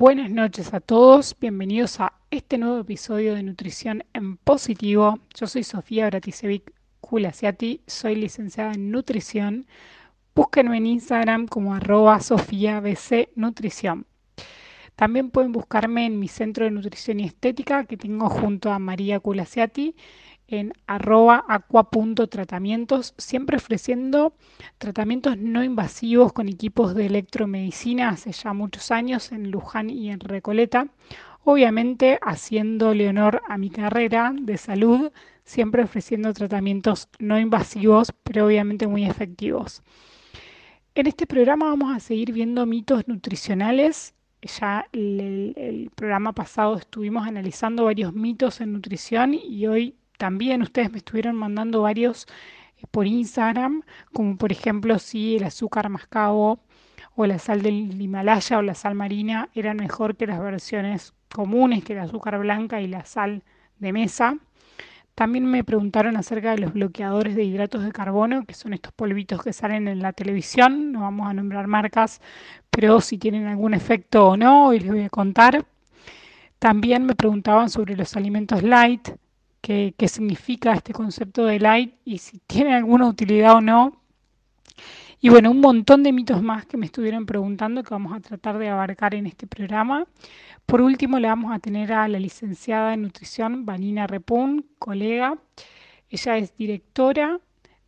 [0.00, 5.18] Buenas noches a todos, bienvenidos a este nuevo episodio de Nutrición en Positivo.
[5.34, 9.66] Yo soy Sofía Bratisevic Kulasiati, soy licenciada en Nutrición.
[10.34, 14.06] Búsquenme en Instagram como arroba sofiabc nutrición.
[14.96, 19.20] También pueden buscarme en mi centro de nutrición y estética que tengo junto a María
[19.20, 19.96] Kulasiati
[20.50, 24.34] en arroba aqua.tratamientos, siempre ofreciendo
[24.78, 30.20] tratamientos no invasivos con equipos de electromedicina hace ya muchos años en Luján y en
[30.20, 30.88] Recoleta.
[31.44, 35.12] Obviamente haciéndole honor a mi carrera de salud,
[35.44, 39.82] siempre ofreciendo tratamientos no invasivos, pero obviamente muy efectivos.
[40.94, 44.14] En este programa vamos a seguir viendo mitos nutricionales.
[44.42, 50.92] Ya el, el programa pasado estuvimos analizando varios mitos en nutrición y hoy también ustedes
[50.92, 52.26] me estuvieron mandando varios
[52.76, 56.60] eh, por Instagram, como por ejemplo si el azúcar mascabo
[57.16, 61.82] o la sal del Himalaya o la sal marina eran mejor que las versiones comunes,
[61.84, 63.42] que el azúcar blanca y la sal
[63.78, 64.36] de mesa.
[65.14, 69.42] También me preguntaron acerca de los bloqueadores de hidratos de carbono, que son estos polvitos
[69.42, 70.92] que salen en la televisión.
[70.92, 72.20] No vamos a nombrar marcas,
[72.68, 75.64] pero si tienen algún efecto o no, hoy les voy a contar.
[76.58, 79.08] También me preguntaban sobre los alimentos light,
[79.60, 84.00] qué, significa este concepto de light y si tiene alguna utilidad o no.
[85.20, 88.58] Y bueno, un montón de mitos más que me estuvieron preguntando que vamos a tratar
[88.58, 90.06] de abarcar en este programa.
[90.64, 95.36] Por último, le vamos a tener a la licenciada en nutrición, Vanina Repun, colega.
[96.08, 97.38] Ella es directora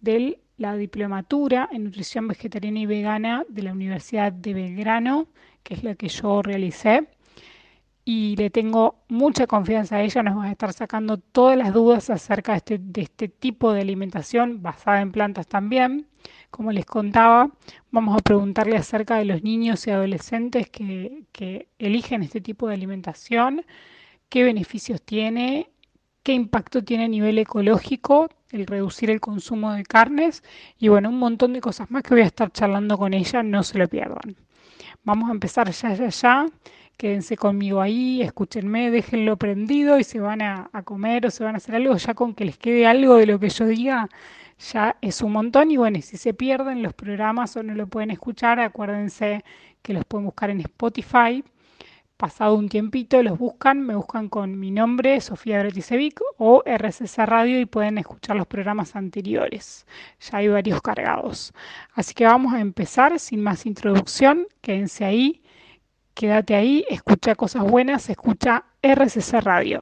[0.00, 5.28] de la diplomatura en nutrición vegetariana y vegana de la Universidad de Belgrano,
[5.62, 7.08] que es la que yo realicé
[8.04, 12.10] y le tengo mucha confianza a ella, nos va a estar sacando todas las dudas
[12.10, 16.08] acerca de este, de este, tipo de alimentación basada en plantas también.
[16.50, 17.50] Como les contaba,
[17.90, 22.74] vamos a preguntarle acerca de los niños y adolescentes que, que eligen este tipo de
[22.74, 23.64] alimentación,
[24.28, 25.70] qué beneficios tiene,
[26.22, 30.42] qué impacto tiene a nivel ecológico el reducir el consumo de carnes
[30.78, 33.62] y bueno, un montón de cosas más que voy a estar charlando con ella, no
[33.62, 34.36] se lo pierdan.
[35.04, 36.46] Vamos a empezar ya, ya, ya
[37.02, 41.56] quédense conmigo ahí, escúchenme, déjenlo prendido y se van a, comer o se van a
[41.56, 44.08] hacer algo, ya con que les quede algo de lo que yo diga,
[44.72, 45.72] ya es un montón.
[45.72, 49.42] Y bueno, si se pierden los programas o no lo pueden escuchar, acuérdense
[49.82, 51.42] que los pueden buscar en Spotify.
[52.16, 57.58] Pasado un tiempito los buscan, me buscan con mi nombre, Sofía Bratisevic o RCC Radio
[57.58, 59.88] y pueden escuchar los programas anteriores.
[60.20, 61.52] Ya hay varios cargados.
[61.94, 64.46] Así que vamos a empezar sin más introducción.
[64.60, 65.41] Quédense ahí
[66.14, 69.80] Quédate ahí, escucha cosas buenas, escucha RCC Radio.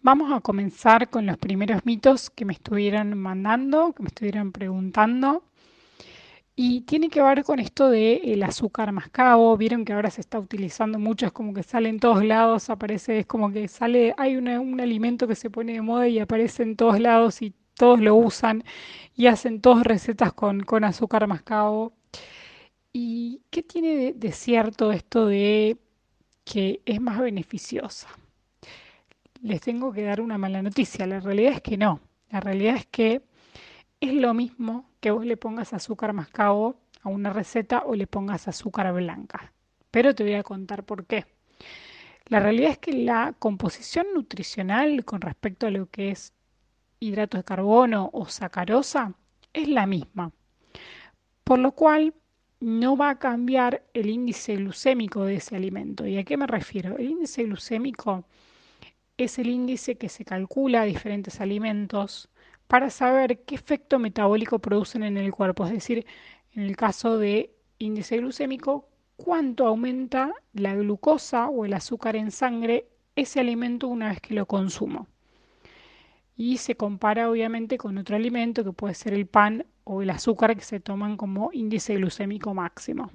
[0.00, 5.44] Vamos a comenzar con los primeros mitos que me estuvieron mandando, que me estuvieron preguntando.
[6.54, 9.56] Y tiene que ver con esto del azúcar mascabo.
[9.56, 13.20] Vieron que ahora se está utilizando mucho, es como que sale en todos lados, aparece,
[13.20, 16.76] es como que sale, hay un alimento que se pone de moda y aparece en
[16.76, 18.62] todos lados y todos lo usan
[19.16, 21.92] y hacen todas recetas con, azúcar mascabo.
[22.92, 25.76] ¿Y qué tiene de, cierto esto de
[26.44, 28.06] que es más beneficiosa?
[29.40, 31.08] Les tengo que dar una mala noticia.
[31.08, 31.98] La realidad es que no.
[32.30, 33.22] La realidad es que
[33.98, 38.46] es lo mismo que vos le pongas azúcar mascabo a una receta o le pongas
[38.46, 39.52] azúcar blanca.
[39.90, 41.26] Pero te voy a contar por qué.
[42.26, 46.32] La realidad es que la composición nutricional con respecto a lo que es
[47.02, 49.14] hidratos de carbono o sacarosa
[49.52, 50.32] es la misma,
[51.44, 52.14] por lo cual
[52.60, 56.06] no va a cambiar el índice glucémico de ese alimento.
[56.06, 56.96] ¿Y a qué me refiero?
[56.96, 58.24] El índice glucémico
[59.16, 62.30] es el índice que se calcula a diferentes alimentos
[62.68, 65.66] para saber qué efecto metabólico producen en el cuerpo.
[65.66, 66.06] Es decir,
[66.52, 72.86] en el caso de índice glucémico, cuánto aumenta la glucosa o el azúcar en sangre
[73.16, 75.08] ese alimento una vez que lo consumo
[76.36, 80.56] y se compara obviamente con otro alimento que puede ser el pan o el azúcar
[80.56, 83.10] que se toman como índice glucémico máximo.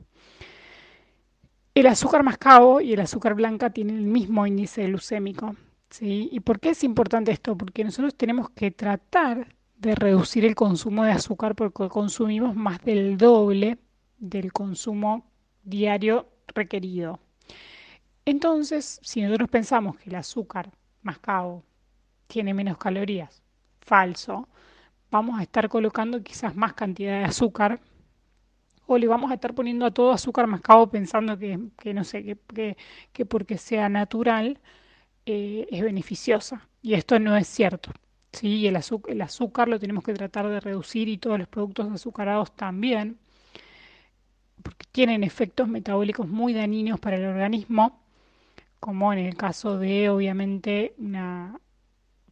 [1.74, 5.56] El azúcar mascabo y el azúcar blanca tienen el mismo índice glucémico.
[5.90, 6.30] ¿sí?
[6.32, 7.58] ¿Y por qué es importante esto?
[7.58, 13.18] Porque nosotros tenemos que tratar de reducir el consumo de azúcar porque consumimos más del
[13.18, 13.78] doble
[14.18, 15.30] del consumo
[15.64, 17.20] diario requerido.
[18.26, 20.72] Entonces, si nosotros pensamos que el azúcar
[21.04, 21.64] mascabo
[22.28, 23.42] tiene menos calorías.
[23.82, 24.48] Falso.
[25.12, 27.80] Vamos a estar colocando quizás más cantidad de azúcar
[28.88, 32.78] o le vamos a estar poniendo a todo azúcar mascabo pensando que, no sé, que,
[33.14, 34.60] que, porque sea natural
[35.26, 36.68] eh, es beneficiosa.
[36.82, 37.92] Y esto no es cierto.
[38.32, 38.68] ¿sí?
[38.68, 42.56] El, azúcar, el azúcar lo tenemos que tratar de reducir y todos los productos azucarados
[42.56, 43.20] también.
[44.64, 48.00] porque tienen efectos metabólicos muy dañinos para el organismo,
[48.80, 51.60] como en el caso de obviamente una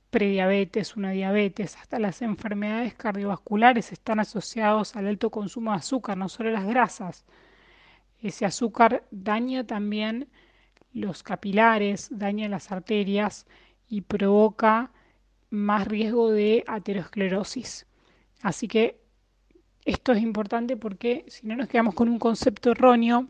[0.10, 6.30] prediabetes, una diabetes, hasta las enfermedades cardiovasculares están asociados al alto consumo de azúcar, no
[6.30, 7.26] solo las grasas.
[8.22, 10.30] Ese azúcar daña también
[10.94, 13.46] los capilares, daña las arterias
[13.88, 14.92] y provoca
[15.50, 17.86] más riesgo de aterosclerosis.
[18.42, 19.00] Así que
[19.84, 23.28] esto es importante porque si no nos quedamos con un concepto erróneo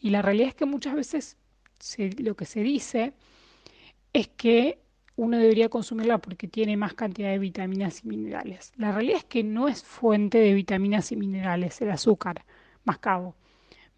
[0.00, 1.36] y la realidad es que muchas veces
[2.18, 3.12] lo que se dice
[4.12, 4.78] es que
[5.16, 8.72] uno debería consumirla porque tiene más cantidad de vitaminas y minerales.
[8.76, 12.44] La realidad es que no es fuente de vitaminas y minerales el azúcar
[12.84, 13.34] mascabo.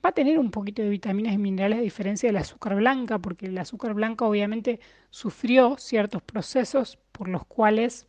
[0.04, 3.46] Va a tener un poquito de vitaminas y minerales a diferencia del azúcar blanca, porque
[3.46, 4.78] el azúcar blanca obviamente
[5.10, 8.06] sufrió ciertos procesos por los cuales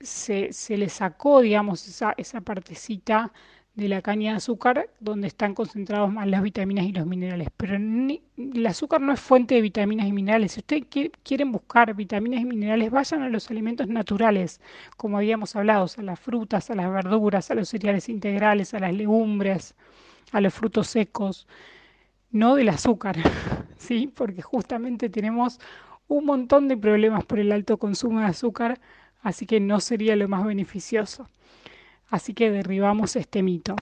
[0.00, 3.32] se, le sacó, digamos, esa, esa partecita
[3.76, 7.48] de la caña de azúcar donde están concentrados más las vitaminas y los minerales.
[7.56, 10.52] Pero el azúcar no es fuente de vitaminas y minerales.
[10.52, 10.84] Si ustedes
[11.22, 14.62] quieren buscar vitaminas y minerales, vayan a los alimentos naturales,
[14.96, 18.94] como habíamos hablado, a las frutas, a las verduras, a los cereales integrales, a las
[18.94, 19.74] legumbres,
[20.32, 21.46] a los frutos secos,
[22.30, 23.16] no del azúcar,
[23.76, 24.10] ¿sí?
[24.12, 25.60] Porque justamente tenemos
[26.08, 28.80] un montón de problemas por el alto consumo de azúcar,
[29.20, 31.28] así que no sería lo más beneficioso.
[32.08, 33.76] Así que derribamos este mito.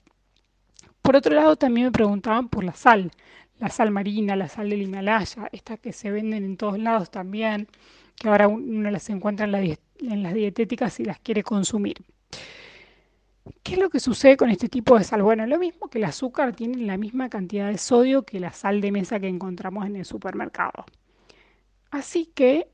[1.01, 3.11] Por otro lado, también me preguntaban por la sal,
[3.59, 7.67] la sal marina, la sal del Himalaya, estas que se venden en todos lados también,
[8.15, 12.03] que ahora uno las encuentra en, las dietéticas y las quiere consumir.
[13.61, 15.21] ¿Qué es lo que sucede con este tipo de sal?
[15.21, 18.81] Bueno, lo mismo que el azúcar tiene la misma cantidad de sodio que la sal
[18.81, 20.85] de mesa que encontramos en el supermercado.
[21.91, 22.67] Así que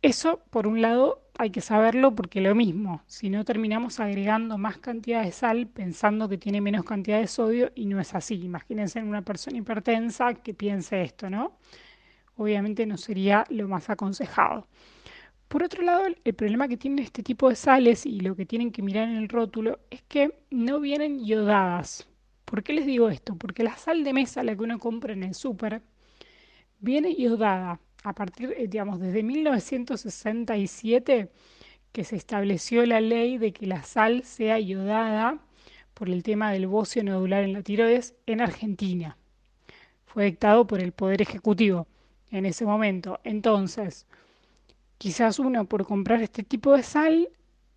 [0.00, 4.78] eso, por un lado, hay que saberlo porque lo mismo, si no terminamos agregando más
[4.78, 8.34] cantidad de sal pensando que tiene menos cantidad de sodio y no es así.
[8.42, 11.58] Imagínense en una persona hipertensa que piense esto, ¿no?
[12.36, 14.68] Obviamente no sería lo más aconsejado.
[15.48, 18.72] Por otro lado, el problema que tienen este tipo de sales y lo que tienen
[18.72, 22.08] que mirar en el rótulo es que no vienen yodadas.
[22.44, 23.36] ¿Por qué les digo esto?
[23.36, 25.82] Porque la sal de mesa, la que uno compra en el súper,
[26.80, 31.30] viene yodada a partir, eh, digamos, desde 1967
[31.90, 35.38] que se estableció la ley de que la sal sea iodada
[35.94, 39.16] por el tema del bocio nodular en la tiroides en Argentina.
[40.06, 41.86] Fue dictado por el Poder Ejecutivo
[42.30, 43.20] en ese momento.
[43.24, 44.06] Entonces,
[44.98, 47.30] quizás uno por comprar este tipo de sal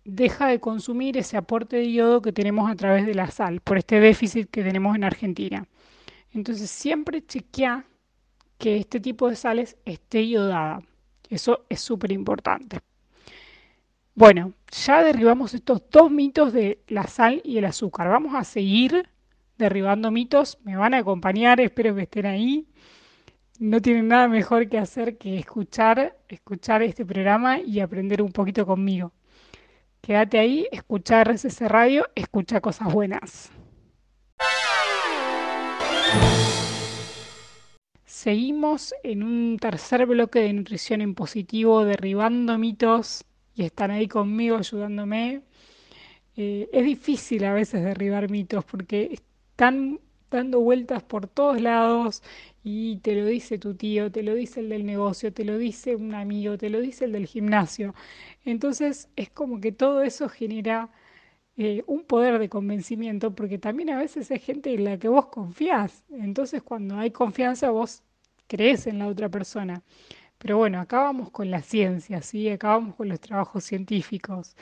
[0.04, 3.78] deja de consumir ese aporte de yodo que tenemos a través de la sal, por
[3.78, 5.66] este déficit que tenemos en Argentina.
[6.32, 7.84] Entonces, siempre chequea
[8.58, 10.82] que este tipo de sales esté iodada.
[11.30, 12.80] Eso es súper importante.
[14.14, 18.08] Bueno, ya derribamos estos dos mitos de la sal y el azúcar.
[18.08, 19.08] Vamos a seguir
[19.58, 20.58] derribando mitos.
[20.64, 22.66] Me van a acompañar, espero que estén ahí.
[23.60, 28.66] No tienen nada mejor que hacer que escuchar, escuchar este programa y aprender un poquito
[28.66, 29.12] conmigo.
[30.00, 33.50] Quédate ahí, escucha RCC Radio, escucha cosas buenas.
[38.28, 44.58] Seguimos en un tercer bloque de nutrición en positivo, derribando mitos y están ahí conmigo
[44.58, 45.40] ayudándome.
[46.36, 49.98] Eh, es difícil a veces derribar mitos porque están
[50.30, 52.22] dando vueltas por todos lados
[52.62, 55.96] y te lo dice tu tío, te lo dice el del negocio, te lo dice
[55.96, 57.94] un amigo, te lo dice el del gimnasio.
[58.44, 60.90] Entonces es como que todo eso genera
[61.56, 65.28] eh, un poder de convencimiento porque también a veces hay gente en la que vos
[65.28, 66.04] confías.
[66.10, 68.02] Entonces cuando hay confianza vos
[68.48, 69.82] crees en la otra persona.
[70.38, 72.48] Pero bueno, acá vamos con la ciencia, ¿sí?
[72.48, 74.56] Acá con los trabajos científicos.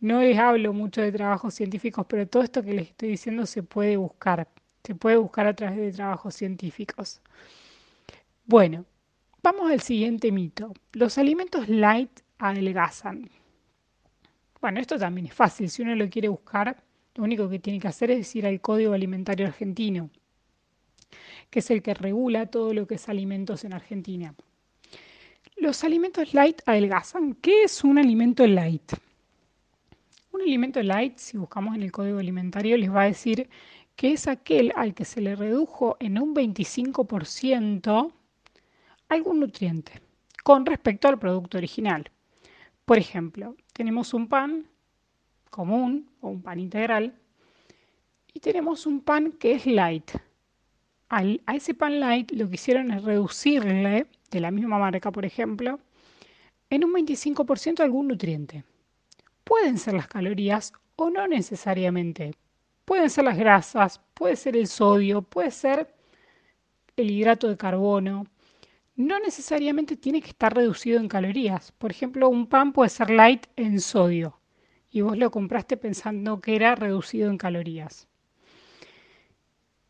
[0.00, 3.62] No les hablo mucho de trabajos científicos, pero todo esto que les estoy diciendo se
[3.62, 4.48] puede buscar.
[4.84, 7.22] Se puede buscar a través de trabajos científicos.
[8.44, 8.84] Bueno,
[9.42, 10.74] vamos al siguiente mito.
[10.92, 13.30] Los alimentos light adelgazan.
[14.60, 15.70] Bueno, esto también es fácil.
[15.70, 16.82] Si uno lo quiere buscar,
[17.14, 20.10] lo único que tiene que hacer es ir al Código Alimentario Argentino
[21.50, 24.34] que es el que regula todo lo que es alimentos en Argentina.
[25.56, 27.34] Los alimentos light adelgazan.
[27.34, 28.92] ¿Qué es un alimento light?
[30.32, 33.48] Un alimento light, si buscamos en el código alimentario, les va a decir
[33.96, 38.12] que es aquel al que se le redujo en un 25%
[39.08, 40.00] algún nutriente
[40.42, 42.10] con respecto al producto original.
[42.84, 44.66] Por ejemplo, tenemos un pan
[45.50, 47.14] común o un pan integral
[48.32, 50.10] y tenemos un pan que es light,
[51.18, 55.78] a ese pan light lo que hicieron es reducirle, de la misma marca por ejemplo,
[56.70, 58.64] en un 25% algún nutriente.
[59.44, 62.34] Pueden ser las calorías o no necesariamente.
[62.84, 65.94] Pueden ser las grasas, puede ser el sodio, puede ser
[66.96, 68.26] el hidrato de carbono.
[68.96, 71.72] No necesariamente tiene que estar reducido en calorías.
[71.72, 74.38] Por ejemplo, un pan puede ser light en sodio
[74.90, 78.06] y vos lo compraste pensando que era reducido en calorías.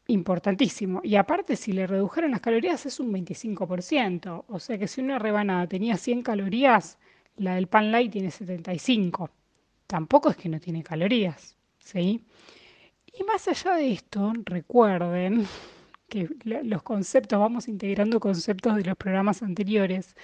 [0.06, 1.00] Importantísimo.
[1.02, 4.44] Y aparte, si le redujeron las calorías es un 25%.
[4.48, 6.98] O sea que si una rebanada tenía 100 calorías,
[7.36, 9.30] la del pan light tiene 75.
[9.86, 11.56] Tampoco es que no tiene calorías.
[11.78, 12.22] ¿sí?
[13.12, 15.46] Y más allá de esto, recuerden
[16.08, 20.16] que los conceptos, vamos integrando conceptos de los programas anteriores.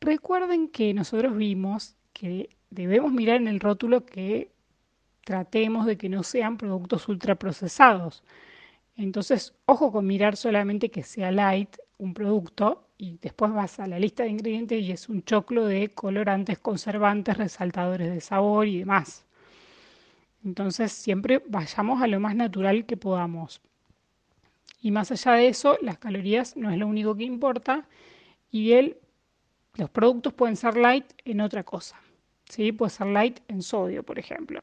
[0.00, 4.52] Recuerden que nosotros vimos que debemos mirar en el rótulo que
[5.24, 8.22] tratemos de que no sean productos ultraprocesados.
[8.98, 14.00] Entonces, ojo con mirar solamente que sea light un producto y después vas a la
[14.00, 19.24] lista de ingredientes y es un choclo de colorantes, conservantes, resaltadores de sabor y demás.
[20.44, 23.60] Entonces, siempre vayamos a lo más natural que podamos.
[24.82, 27.86] Y más allá de eso, las calorías no es lo único que importa
[28.50, 28.98] y el,
[29.74, 32.00] los productos pueden ser light en otra cosa.
[32.48, 32.72] ¿sí?
[32.72, 34.60] Puede ser light en sodio, por ejemplo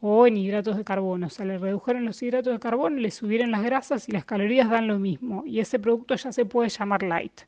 [0.00, 1.26] o en hidratos de carbono.
[1.26, 4.70] O sea, le redujeron los hidratos de carbono, le subieron las grasas y las calorías
[4.70, 5.44] dan lo mismo.
[5.46, 7.42] Y ese producto ya se puede llamar light.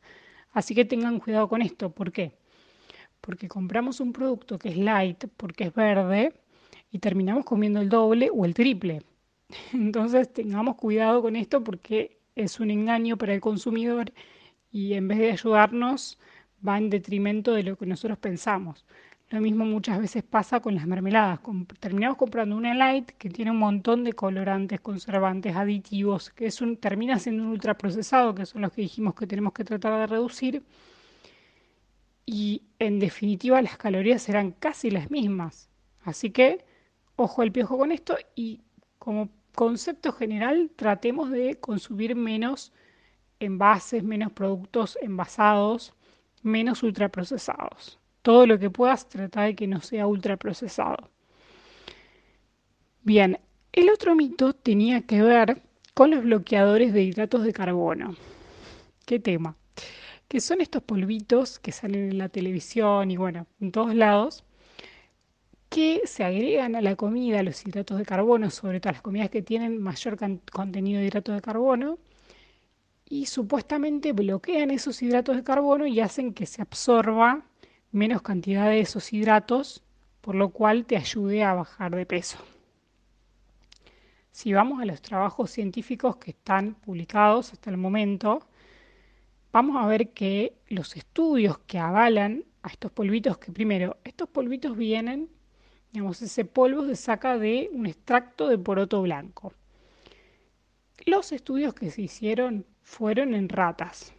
[0.52, 1.90] Así que tengan cuidado con esto.
[1.90, 2.32] ¿Por qué?
[3.20, 6.34] Porque compramos un producto que es light, porque es verde,
[6.90, 9.02] y terminamos comiendo el doble o el triple.
[9.72, 14.12] Entonces tengamos cuidado con esto porque es un engaño para el consumidor
[14.70, 16.18] y en vez de ayudarnos
[16.66, 18.84] va en detrimento de lo que nosotros pensamos.
[19.30, 21.40] Lo mismo muchas veces pasa con las mermeladas.
[21.80, 26.78] terminamos comprando una light que tiene un montón de colorantes, conservantes, aditivos, que es un,
[26.78, 30.62] termina siendo un ultraprocesado, que son los que dijimos que tenemos que tratar de reducir.
[32.24, 35.68] Y en definitiva las calorías serán casi las mismas.
[36.04, 36.64] Así que
[37.16, 38.62] ojo al piojo con esto y
[38.98, 42.72] como concepto general tratemos de consumir menos
[43.40, 45.94] envases, menos productos envasados,
[46.42, 51.08] menos ultraprocesados todo lo que puedas, trata de que no sea ultraprocesado.
[53.02, 53.40] Bien,
[53.72, 55.62] el otro mito tenía que ver
[55.94, 58.16] con los bloqueadores de hidratos de carbono.
[59.06, 59.56] ¿Qué tema?
[60.28, 64.44] Que son estos polvitos que salen en la televisión y bueno, en todos lados,
[65.70, 69.40] que se agregan a la comida los hidratos de carbono, sobre todo las comidas que
[69.40, 70.18] tienen mayor
[70.52, 71.98] contenido de hidratos de carbono,
[73.08, 77.47] y supuestamente bloquean esos hidratos de carbono y hacen que se absorba
[77.92, 79.82] menos cantidad de esos hidratos,
[80.20, 82.38] por lo cual te ayude a bajar de peso.
[84.30, 88.46] Si vamos a los trabajos científicos que están publicados hasta el momento,
[89.52, 94.76] vamos a ver que los estudios que avalan a estos polvitos, que primero, estos polvitos
[94.76, 95.28] vienen,
[95.92, 99.52] digamos, ese polvo se saca de un extracto de poroto blanco.
[101.06, 104.12] Los estudios que se hicieron fueron en ratas,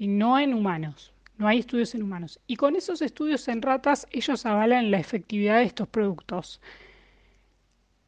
[0.00, 1.12] no en humanos.
[1.38, 2.40] No hay estudios en humanos.
[2.46, 6.60] Y con esos estudios en ratas, ellos avalan la efectividad de estos productos.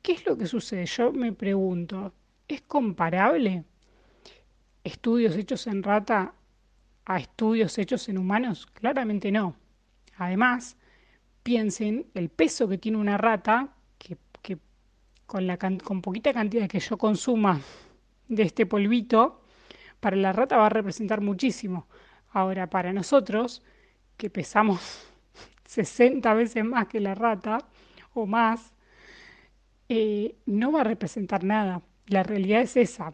[0.02, 0.86] ¿Qué es lo que sucede?
[0.86, 2.14] Yo me pregunto,
[2.46, 3.64] ¿es comparable
[4.82, 6.34] estudios hechos en rata
[7.04, 8.66] a estudios hechos en humanos?
[8.66, 9.56] Claramente no.
[10.16, 10.76] Además,
[11.42, 14.16] piensen el peso que tiene una rata, que,
[15.26, 17.60] con, la, con poquita cantidad que yo consuma
[18.28, 19.42] de este polvito,
[20.00, 21.86] para la rata va a representar muchísimo.
[22.38, 23.62] Ahora, para nosotros,
[24.16, 25.08] que pesamos
[25.64, 27.58] 60 veces más que la rata
[28.14, 28.72] o más,
[29.88, 31.82] eh, no va a representar nada.
[32.06, 33.12] La realidad es esa.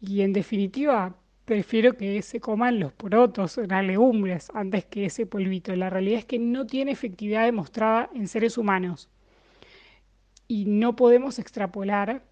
[0.00, 5.74] Y en definitiva, prefiero que se coman los porotos las legumbres antes que ese polvito.
[5.74, 9.08] La realidad es que no tiene efectividad demostrada en seres humanos.
[10.46, 12.22] Y no podemos extrapolar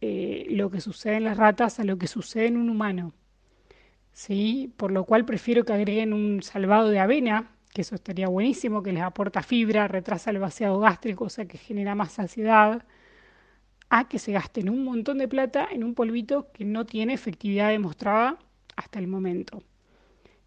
[0.00, 3.12] eh, lo que sucede en las ratas a lo que sucede en un humano.
[4.18, 4.72] ¿Sí?
[4.76, 8.92] Por lo cual prefiero que agreguen un salvado de avena, que eso estaría buenísimo, que
[8.92, 12.84] les aporta fibra, retrasa el vaciado gástrico, o sea que genera más saciedad,
[13.90, 17.68] a que se gasten un montón de plata en un polvito que no tiene efectividad
[17.70, 18.38] demostrada
[18.74, 19.62] hasta el momento.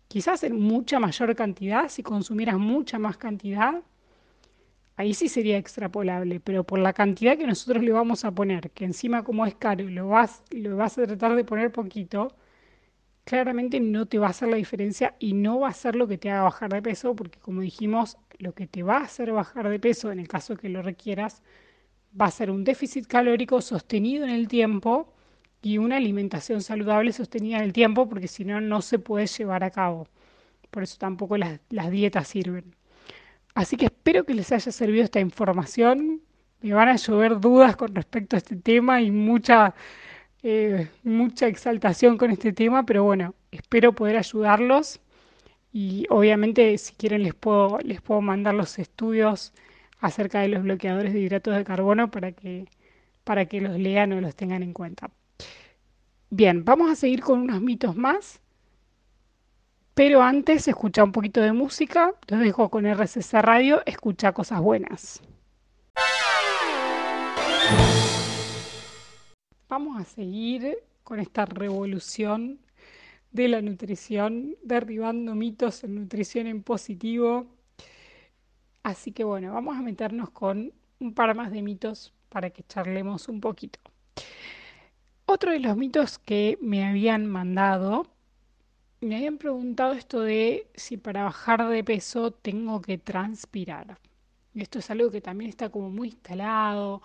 [0.10, 3.82] Quizás en mucha mayor cantidad, si consumieras mucha más cantidad,
[4.98, 8.84] ahí sí sería extrapolable, pero por la cantidad que nosotros le vamos a poner, que
[8.84, 12.36] encima como es caro, lo vas, lo vas a tratar de poner poquito,
[13.24, 16.18] claramente no te va a hacer la diferencia y no va a ser lo que
[16.18, 19.70] te haga bajar de peso, porque como dijimos, lo que te va a hacer bajar
[19.70, 21.44] de peso en el caso que lo requieras
[22.20, 25.14] va a ser un déficit calórico sostenido en el tiempo
[25.62, 29.64] y una alimentación saludable sostenida en el tiempo, porque si no, no se puede llevar
[29.64, 30.08] a cabo.
[30.72, 32.76] Por eso tampoco las, dietas sirven.
[33.54, 36.22] Así que espero que les haya servido esta información.
[36.62, 39.76] Me van a llover dudas con respecto a este tema y mucha
[40.44, 45.00] eh, mucha exaltación con este tema, pero bueno, espero poder ayudarlos
[45.72, 49.54] y obviamente si quieren les puedo, les puedo mandar los estudios
[50.00, 52.68] acerca de los bloqueadores de hidratos de carbono para que,
[53.24, 55.12] para que los lean o los tengan en cuenta.
[56.30, 58.42] Bien, vamos a seguir con unos mitos más,
[59.94, 65.22] pero antes escucha un poquito de música, los dejo con RCC Radio, escucha cosas buenas.
[69.72, 72.60] Vamos a seguir con esta revolución
[73.32, 77.46] de la nutrición, derribando mitos en nutrición en positivo.
[78.84, 83.30] Así que bueno, vamos a meternos con un par más de mitos para que charlemos
[83.30, 83.80] un poquito.
[85.26, 88.08] Otro de los mitos que me habían mandado,
[89.00, 94.00] me habían preguntado esto de si para bajar de peso tengo que transpirar.
[94.54, 97.02] Y esto es algo que también está como muy instalado,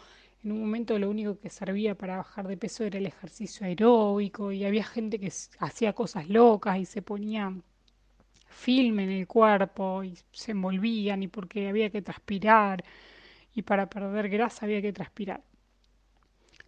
[0.47, 4.53] en un momento lo único que servía para bajar de peso era el ejercicio aeróbico
[4.53, 7.53] y había gente que hacía cosas locas y se ponía
[8.47, 12.85] film en el cuerpo y se envolvían y porque había que transpirar
[13.57, 15.43] y para perder grasa había que transpirar.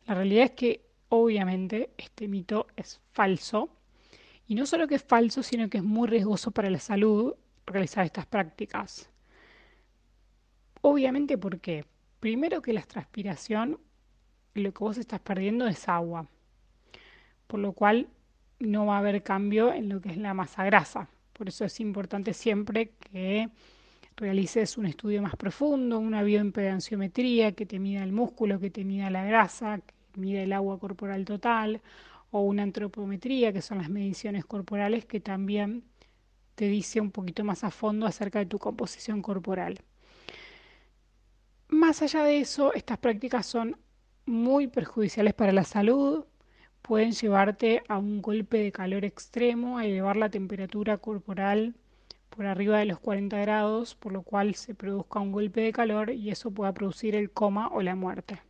[0.08, 3.68] La realidad es que obviamente este mito es falso
[4.48, 8.04] y no solo que es falso, sino que es muy riesgoso para la salud realizar
[8.04, 9.08] estas prácticas.
[10.80, 11.84] Obviamente, ¿por qué?
[12.20, 13.78] Primero que la transpiración,
[14.54, 16.26] lo que vos estás perdiendo es agua,
[17.46, 18.08] por lo cual
[18.58, 21.08] no va a haber cambio en lo que es la masa grasa.
[21.32, 23.48] Por eso es importante siempre que
[24.16, 29.10] realices un estudio más profundo, una bioimpedanciometría que te mida el músculo, que te mida
[29.10, 31.80] la grasa, que mida el agua corporal total,
[32.32, 35.84] o una antropometría, que son las mediciones corporales, que también
[36.56, 39.78] te dice un poquito más a fondo acerca de tu composición corporal.
[41.68, 43.76] Más allá de eso, estas prácticas son
[44.26, 46.24] muy perjudiciales para la salud,
[46.82, 51.74] pueden llevarte a un golpe de calor extremo, a elevar la temperatura corporal
[52.30, 56.10] por arriba de los 40 grados, por lo cual se produzca un golpe de calor
[56.10, 58.40] y eso pueda producir el coma o la muerte.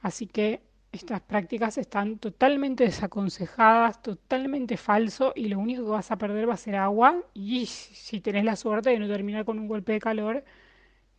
[0.00, 6.18] Así que estas prácticas están totalmente desaconsejadas, totalmente falso y lo único que vas a
[6.18, 9.68] perder va a ser agua y si tenés la suerte de no terminar con un
[9.68, 10.44] golpe de calor,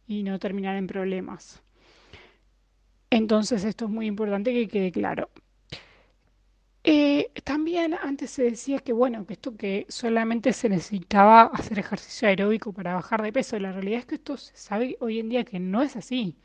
[0.07, 1.61] y no terminar en problemas.
[3.09, 5.29] Entonces esto es muy importante que quede claro.
[6.87, 12.27] Eh, también antes se decía que bueno, que esto que solamente se necesitaba hacer ejercicio
[12.27, 13.57] aeróbico para bajar de peso.
[13.57, 16.37] La realidad es que esto se sabe hoy en día que no es así,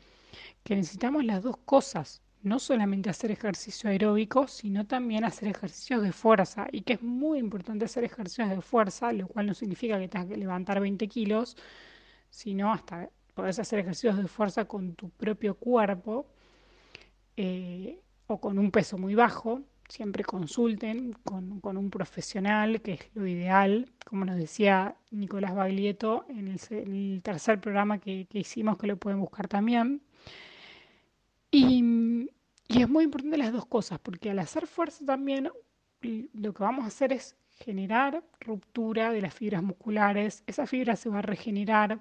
[0.63, 6.11] que necesitamos las dos cosas, no solamente hacer ejercicio aeróbico, sino también hacer ejercicios de
[6.11, 6.67] fuerza.
[6.71, 10.27] Y que es muy importante hacer ejercicios de fuerza, lo cual no significa que tengas
[10.27, 11.55] que levantar 20 kilos,
[12.31, 16.27] sino hasta podés hacer ejercicios de fuerza con tu propio cuerpo
[17.37, 19.61] eh, o con un peso muy bajo.
[19.87, 26.47] Siempre consulten con, un profesional, que es lo ideal, como nos decía Nicolás Baglietto en
[26.47, 30.01] el, tercer programa que, hicimos, que lo pueden buscar también.
[31.51, 32.29] Y,
[32.69, 35.49] y es muy importante las dos cosas, porque al hacer fuerza también
[36.33, 41.09] lo que vamos a hacer es generar ruptura de las fibras musculares, esa fibra se
[41.09, 41.99] va a regenerar,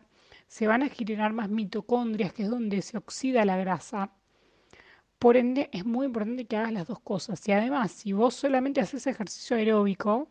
[0.50, 4.10] se van a generar más mitocondrias, que es donde se oxida la grasa.
[5.20, 7.46] Por ende, es muy importante que hagas las dos cosas.
[7.46, 10.28] Y además, si vos solamente haces ejercicio aeróbico,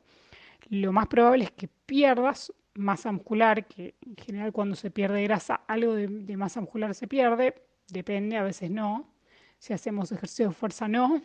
[0.69, 5.61] lo más probable es que pierdas masa muscular, que en general cuando se pierde grasa,
[5.67, 7.55] algo de, masa muscular se pierde,
[7.87, 9.09] depende, a veces no.
[9.57, 11.21] Si hacemos ejercicio de fuerza, no.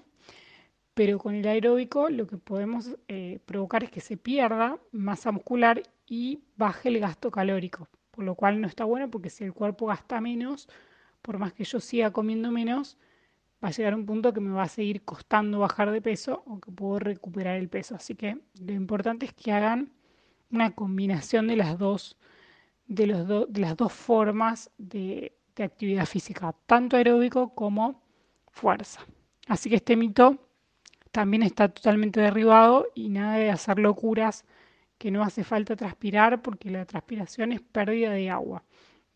[0.95, 5.83] Pero con el aeróbico lo que podemos eh, provocar es que se pierda masa muscular
[6.07, 9.87] y baje el gasto calórico por lo cual no está bueno porque si el cuerpo
[9.87, 10.69] gasta menos,
[11.21, 12.97] por más que yo siga comiendo menos,
[13.63, 16.61] va a llegar un punto que me va a seguir costando bajar de peso o
[16.61, 17.97] que puedo recuperar el peso.
[17.97, 19.93] Así que lo importante es que hagan
[20.51, 22.17] una combinación de las dos,
[22.87, 28.01] de los de las dos formas de, de actividad física, tanto aeróbico como
[28.53, 29.01] fuerza.
[29.49, 30.39] Así que este mito
[31.11, 34.45] también está totalmente derribado y nada de hacer locuras
[34.99, 38.65] que no hace falta transpirar porque la transpiración es pérdida de agua.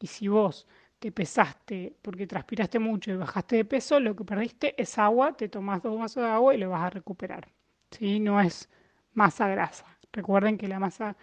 [0.00, 0.66] Y si vos
[0.98, 5.48] te pesaste porque transpiraste mucho y bajaste de peso, lo que perdiste es agua, te
[5.48, 7.48] tomas dos vasos de agua y lo vas a recuperar.
[7.90, 8.20] ¿sí?
[8.20, 8.68] No es
[9.14, 9.86] masa grasa.
[10.12, 11.16] Recuerden que la masa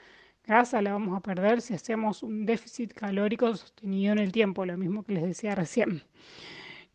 [0.45, 4.77] grasa la vamos a perder si hacemos un déficit calórico sostenido en el tiempo, lo
[4.77, 6.03] mismo que les decía recién.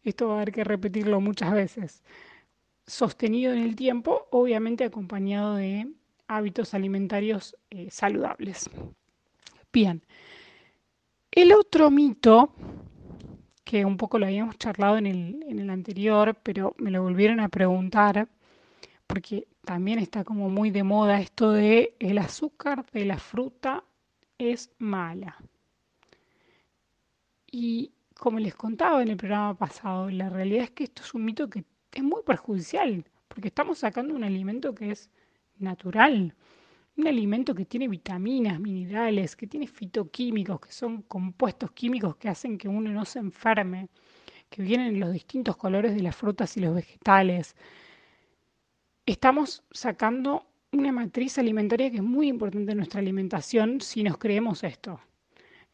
[0.03, 2.03] Esto va a haber que repetirlo muchas veces.
[2.87, 5.92] Sostenido en el tiempo, obviamente acompañado de
[6.30, 8.70] hábitos alimentarios eh, saludables.
[9.72, 10.02] Bien,
[11.32, 12.54] el otro mito,
[13.64, 17.40] que un poco lo habíamos charlado en el, en el anterior, pero me lo volvieron
[17.40, 18.28] a preguntar,
[19.06, 23.82] porque también está como muy de moda esto de el azúcar de la fruta
[24.38, 25.36] es mala.
[27.50, 31.24] Y como les contaba en el programa pasado, la realidad es que esto es un
[31.24, 35.10] mito que es muy perjudicial, porque estamos sacando un alimento que es
[35.61, 36.35] natural,
[36.96, 42.59] un alimento que tiene vitaminas, minerales, que tiene fitoquímicos, que son compuestos químicos que hacen
[42.59, 43.88] que uno no se enferme,
[44.49, 47.57] que vienen en los distintos colores de las frutas y los vegetales.
[49.07, 54.62] Estamos sacando una matriz alimentaria que es muy importante en nuestra alimentación si nos creemos
[54.62, 55.01] esto.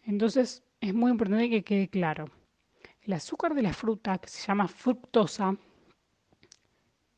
[0.02, 2.26] Entonces, es muy importante que quede claro.
[3.02, 5.56] El azúcar de la fruta, que se llama fructosa,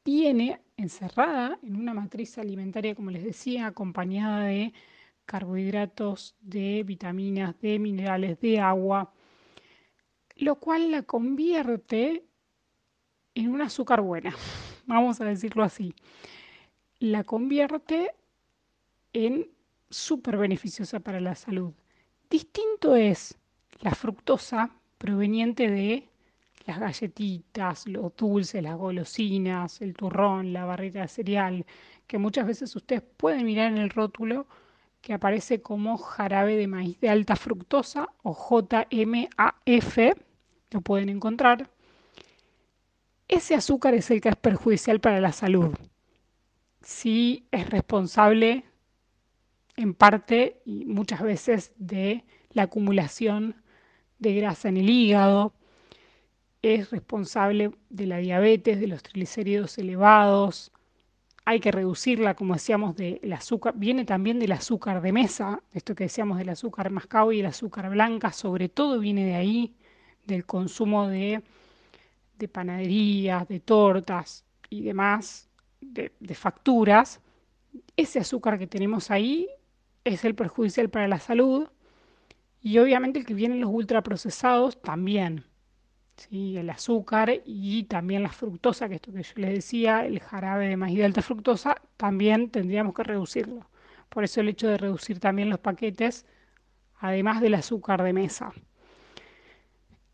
[0.04, 4.72] viene encerrada en una matriz alimentaria, como les decía, acompañada de
[5.26, 9.12] carbohidratos, de vitaminas, de minerales, de agua,
[10.36, 12.24] lo cual la convierte
[13.34, 14.34] en un azúcar buena,
[14.86, 15.94] vamos a decirlo así.
[17.00, 18.12] La convierte
[19.12, 19.50] en
[19.90, 21.72] súper beneficiosa para la salud.
[22.30, 23.36] Distinto es
[23.80, 26.07] la fructosa proveniente de
[26.68, 31.64] las galletitas, los dulces, las golosinas, el turrón, la barrita de cereal,
[32.06, 34.46] que muchas veces ustedes pueden mirar en el rótulo
[35.00, 39.98] que aparece como jarabe de maíz de alta fructosa o JMAF,
[40.70, 41.70] lo pueden encontrar.
[43.28, 45.74] Ese azúcar es el que es perjudicial para la salud.
[46.82, 48.64] Sí es responsable
[49.76, 53.56] en parte y muchas veces de la acumulación
[54.18, 55.54] de grasa en el hígado,
[56.62, 60.72] es responsable de la diabetes, de los triglicéridos elevados.
[61.44, 63.74] Hay que reducirla, como decíamos, del azúcar.
[63.76, 67.88] Viene también del azúcar de mesa, esto que decíamos del azúcar mascabo y el azúcar
[67.90, 69.74] blanca, sobre todo viene de ahí,
[70.26, 71.42] del consumo de,
[72.38, 75.48] de panaderías, de tortas y demás,
[75.80, 77.20] de, facturas.
[77.96, 79.48] Ese azúcar que tenemos ahí
[80.04, 81.68] es el perjudicial para la salud
[82.60, 85.44] y obviamente el que viene en los ultraprocesados también.
[86.18, 86.56] ¿Sí?
[86.56, 90.76] El azúcar y también la fructosa, que esto que yo les decía, el jarabe de
[90.76, 93.68] maíz de alta fructosa, también tendríamos que reducirlo.
[94.08, 96.26] Por eso el hecho de reducir también los paquetes,
[96.98, 98.52] además del azúcar de mesa.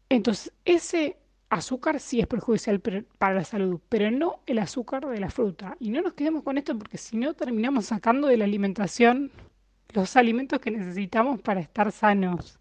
[0.08, 2.80] Entonces, ese azúcar sí es perjudicial
[3.18, 5.76] para la salud, pero no el azúcar de la fruta.
[5.80, 9.30] Y no nos quedemos con esto porque si no terminamos sacando de la alimentación
[9.92, 12.58] los alimentos que necesitamos para estar sanos.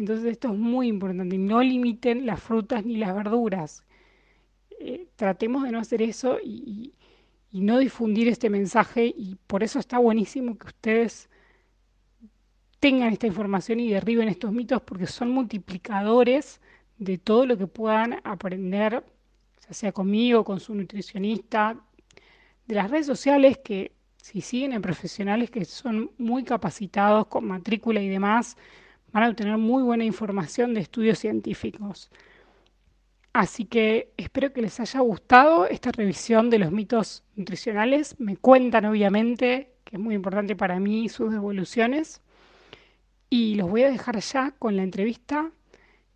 [0.00, 1.36] Entonces esto es muy importante.
[1.36, 3.84] No limiten las frutas ni las verduras.
[4.80, 6.94] Eh, tratemos de no hacer eso y,
[7.52, 11.28] no difundir este mensaje y por eso está buenísimo que ustedes
[12.78, 16.60] tengan esta información y derriben estos mitos porque son multiplicadores
[16.96, 19.04] de todo lo que puedan aprender,
[19.66, 21.76] ya sea conmigo, con su nutricionista,
[22.66, 28.00] de las redes sociales que si siguen en profesionales que son muy capacitados con matrícula
[28.00, 28.56] y demás,
[29.12, 32.10] van a obtener muy buena información de estudios científicos.
[33.32, 38.18] Así que espero que les haya gustado esta revisión de los mitos nutricionales.
[38.18, 42.22] Me cuentan obviamente, que es muy importante para mí, sus devoluciones.
[43.28, 45.52] Y los voy a dejar ya con la entrevista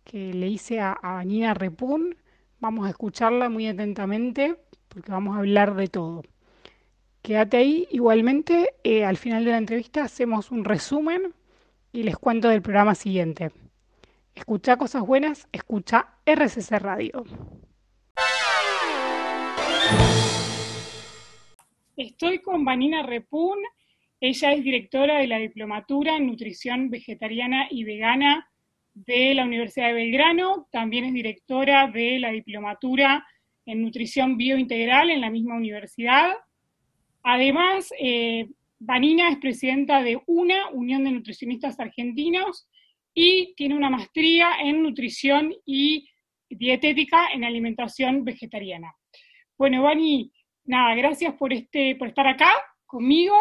[0.03, 2.17] que le hice a, a Repun.
[2.59, 4.57] Vamos a escucharla muy atentamente
[4.89, 6.23] porque vamos a hablar de todo.
[7.21, 7.87] Quédate ahí.
[7.91, 11.33] Igualmente, eh, al final de la entrevista hacemos un resumen
[11.95, 13.51] y les cuento del programa siguiente.
[14.33, 17.23] Escucha cosas buenas, escucha RCC Radio.
[21.95, 23.57] Estoy con Vanina Repun.
[24.19, 28.49] Ella es directora de la Diplomatura en Nutrición Vegetariana y Vegana
[28.93, 30.67] de la Universidad de Belgrano.
[30.71, 33.25] También es directora de la Diplomatura
[33.65, 36.33] en Nutrición Biointegral en la misma universidad.
[37.23, 38.49] Además, eh,
[38.85, 42.69] Vanina es presidenta de UNA, Unión de Nutricionistas Argentinos,
[43.15, 46.07] y tiene una maestría en nutrición y
[46.49, 48.93] dietética en alimentación vegetariana.
[49.57, 50.31] Bueno, Vani,
[50.65, 52.51] nada, gracias por, este, por estar acá
[52.85, 53.35] conmigo.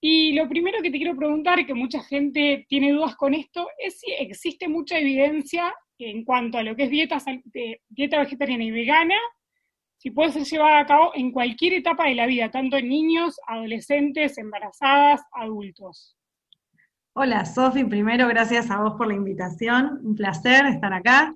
[0.00, 3.98] Y lo primero que te quiero preguntar, que mucha gente tiene dudas con esto, es
[3.98, 7.18] si existe mucha evidencia en cuanto a lo que es dieta,
[7.88, 9.18] dieta vegetariana y vegana
[9.98, 13.36] si puede ser llevada a cabo en cualquier etapa de la vida, tanto en niños,
[13.46, 16.16] adolescentes, embarazadas, adultos.
[17.14, 21.34] Hola, Sofi, primero gracias a vos por la invitación, un placer estar acá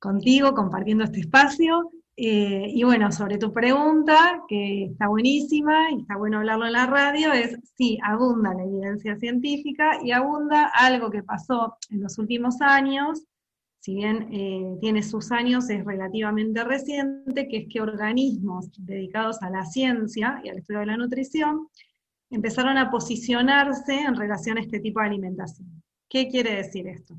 [0.00, 1.90] contigo compartiendo este espacio.
[2.16, 6.86] Eh, y bueno, sobre tu pregunta, que está buenísima y está bueno hablarlo en la
[6.86, 12.60] radio, es sí, abunda la evidencia científica y abunda algo que pasó en los últimos
[12.60, 13.24] años,
[13.84, 19.50] si bien eh, tiene sus años, es relativamente reciente, que es que organismos dedicados a
[19.50, 21.68] la ciencia y al estudio de la nutrición
[22.30, 25.82] empezaron a posicionarse en relación a este tipo de alimentación.
[26.08, 27.14] ¿Qué quiere decir esto?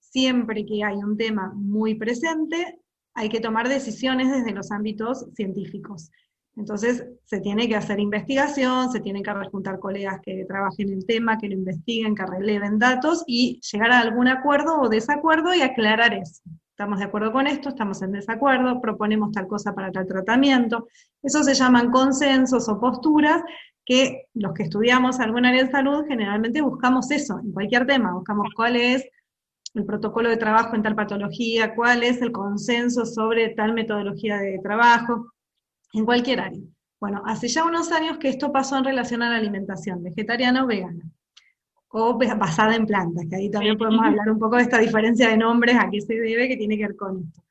[0.00, 2.80] Siempre que hay un tema muy presente,
[3.14, 6.10] hay que tomar decisiones desde los ámbitos científicos.
[6.58, 11.38] Entonces, se tiene que hacer investigación, se tienen que juntar colegas que trabajen el tema,
[11.38, 16.14] que lo investiguen, que releven datos y llegar a algún acuerdo o desacuerdo y aclarar
[16.14, 16.42] eso.
[16.70, 20.88] Estamos de acuerdo con esto, estamos en desacuerdo, proponemos tal cosa para tal tratamiento.
[21.22, 23.40] Eso se llaman consensos o posturas
[23.84, 28.48] que los que estudiamos algún área de salud generalmente buscamos eso, en cualquier tema, buscamos
[28.56, 29.04] cuál es
[29.74, 34.58] el protocolo de trabajo en tal patología, cuál es el consenso sobre tal metodología de
[34.60, 35.32] trabajo
[35.92, 36.60] en cualquier área.
[37.00, 40.66] Bueno, hace ya unos años que esto pasó en relación a la alimentación, vegetariana o
[40.66, 41.04] vegana,
[41.90, 45.36] o basada en plantas, que ahí también podemos hablar un poco de esta diferencia de
[45.36, 47.42] nombres, a qué se debe, que tiene que ver con esto.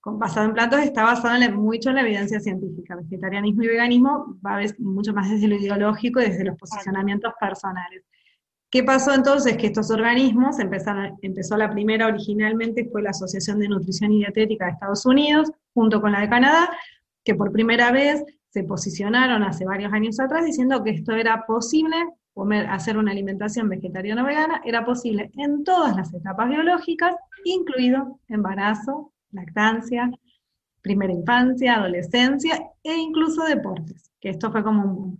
[0.00, 2.96] Con basado en plantas está basado en mucho en la evidencia científica.
[2.96, 7.32] Vegetarianismo y veganismo va a ver mucho más desde lo ideológico y desde los posicionamientos
[7.40, 8.04] personales.
[8.70, 9.56] ¿Qué pasó entonces?
[9.56, 14.66] Que estos organismos empezaron, empezó la primera originalmente, fue la Asociación de Nutrición y Dietética
[14.66, 16.70] de Estados Unidos, junto con la de Canadá,
[17.26, 21.96] que por primera vez se posicionaron hace varios años atrás diciendo que esto era posible,
[22.32, 29.12] comer, hacer una alimentación vegetariana vegana, era posible en todas las etapas biológicas, incluido embarazo,
[29.32, 30.08] lactancia,
[30.80, 35.18] primera infancia, adolescencia e incluso deportes, que esto fue como un boom.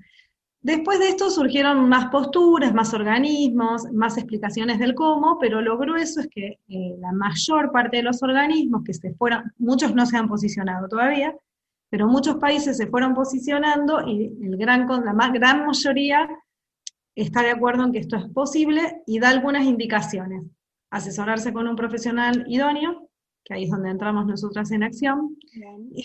[0.61, 6.21] Después de esto surgieron más posturas, más organismos, más explicaciones del cómo, pero lo grueso
[6.21, 10.17] es que eh, la mayor parte de los organismos que se fueron, muchos no se
[10.17, 11.35] han posicionado todavía,
[11.89, 16.29] pero muchos países se fueron posicionando y el gran, la más, gran mayoría
[17.15, 20.45] está de acuerdo en que esto es posible y da algunas indicaciones.
[20.91, 23.09] Asesorarse con un profesional idóneo,
[23.45, 25.37] que ahí es donde entramos nosotras en acción,
[25.93, 26.05] y,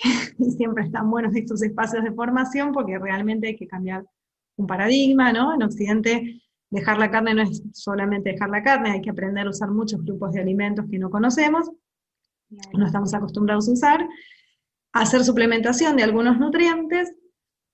[0.51, 4.05] siempre están buenos estos espacios de formación porque realmente hay que cambiar
[4.57, 5.53] un paradigma, ¿no?
[5.53, 9.49] En Occidente dejar la carne no es solamente dejar la carne, hay que aprender a
[9.49, 11.69] usar muchos grupos de alimentos que no conocemos,
[12.73, 14.07] no estamos acostumbrados a usar,
[14.93, 17.13] hacer suplementación de algunos nutrientes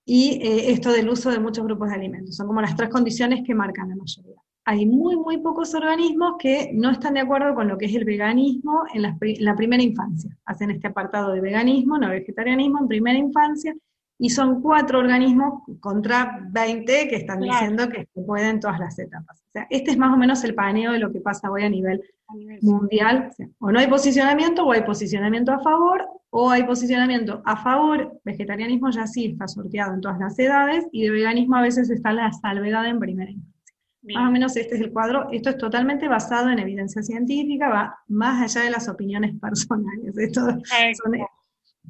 [0.06, 2.36] y eh, esto del uso de muchos grupos de alimentos.
[2.36, 4.42] Son como las tres condiciones que marcan la mayoría.
[4.66, 8.04] Hay muy, muy pocos organismos que no están de acuerdo con lo que es el
[8.04, 10.38] veganismo en la, primera infancia.
[10.46, 13.74] Hacen este apartado de veganismo, no vegetarianismo en primera infancia,
[14.20, 19.40] y son cuatro organismos contra 20 que están diciendo que se pueden todas las etapas.
[19.40, 21.70] O sea, este es más o menos el paneo de lo que pasa hoy a
[21.70, 22.02] nivel,
[22.62, 23.32] mundial.
[23.60, 28.90] O, no hay posicionamiento, o hay posicionamiento a favor, o hay posicionamiento a favor, vegetarianismo
[28.90, 32.32] ya sí está sorteado en todas las edades, y de veganismo a veces está la
[32.34, 33.54] salvedad en primera infancia.
[34.02, 35.28] Más o menos este es el cuadro.
[35.32, 40.18] Esto es totalmente basado en evidencia científica, va más allá de las opiniones personales.
[40.18, 41.14] Esto son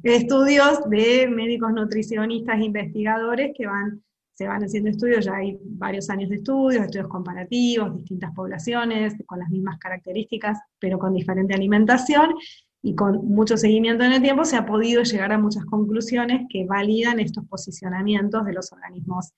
[0.02, 4.02] estudios de médicos nutricionistas, investigadores que van,
[4.34, 9.38] se van haciendo estudios, ya hay varios años de estudios, estudios comparativos, distintas poblaciones, con
[9.38, 12.34] las mismas características, pero con diferente alimentación,
[12.82, 16.64] y con mucho seguimiento en el tiempo se ha podido llegar a muchas conclusiones que
[16.64, 19.32] validan estos posicionamientos de los organismos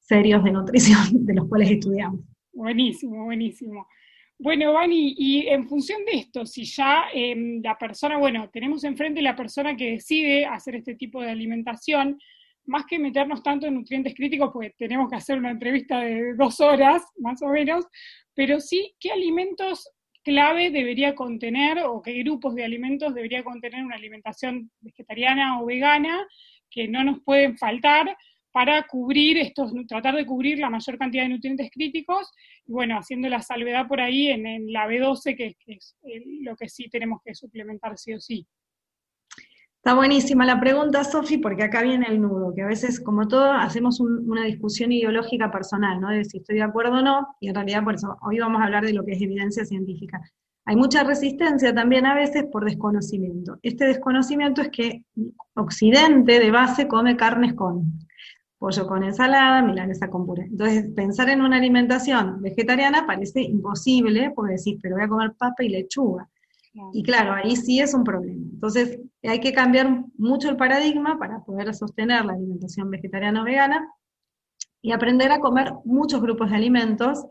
[0.00, 2.20] serios de nutrición de los cuales estudiamos.
[2.52, 3.86] Buenísimo, buenísimo.
[4.42, 9.22] Bueno, Vani, y en función de esto, si ya em, la persona, bueno, tenemos enfrente
[9.22, 12.18] la persona que decide hacer este tipo de alimentación,
[12.66, 16.58] más que meternos tanto en nutrientes críticos, pues tenemos que hacer una entrevista de dos
[16.58, 17.86] horas, más o menos,
[18.34, 19.88] pero sí, ¿qué alimentos
[20.24, 26.26] clave debería contener o qué grupos de alimentos debería contener una alimentación vegetariana o vegana
[26.68, 28.16] que no nos pueden faltar
[28.52, 32.30] para cubrir estos, tratar de cubrir la mayor cantidad de nutrientes críticos,
[32.66, 35.96] y bueno, haciendo la salvedad por ahí en, la B12, que, es
[36.42, 38.46] lo que sí tenemos que suplementar sí o sí.
[39.76, 43.50] Está buenísima la pregunta, Sofi, porque acá viene el nudo, que a veces, como todo,
[43.52, 46.10] hacemos una discusión ideológica personal, ¿no?
[46.10, 48.66] De si estoy de acuerdo o no, y en realidad por eso hoy vamos a
[48.66, 50.20] hablar de lo que es evidencia científica.
[50.64, 53.58] Hay mucha resistencia también a veces por desconocimiento.
[53.62, 55.02] Este desconocimiento es que
[55.54, 57.92] Occidente de base come carnes con
[58.62, 60.44] pollo con ensalada, milanesa con puré.
[60.44, 65.64] Entonces, pensar en una alimentación vegetariana parece imposible, porque decís, pero voy a comer papa
[65.64, 66.30] y lechuga.
[66.92, 68.46] Y claro, ahí sí es un problema.
[68.52, 73.84] Entonces, hay que cambiar mucho el paradigma para poder sostener la alimentación vegetariana o vegana
[74.80, 77.26] y aprender a comer muchos grupos de alimentos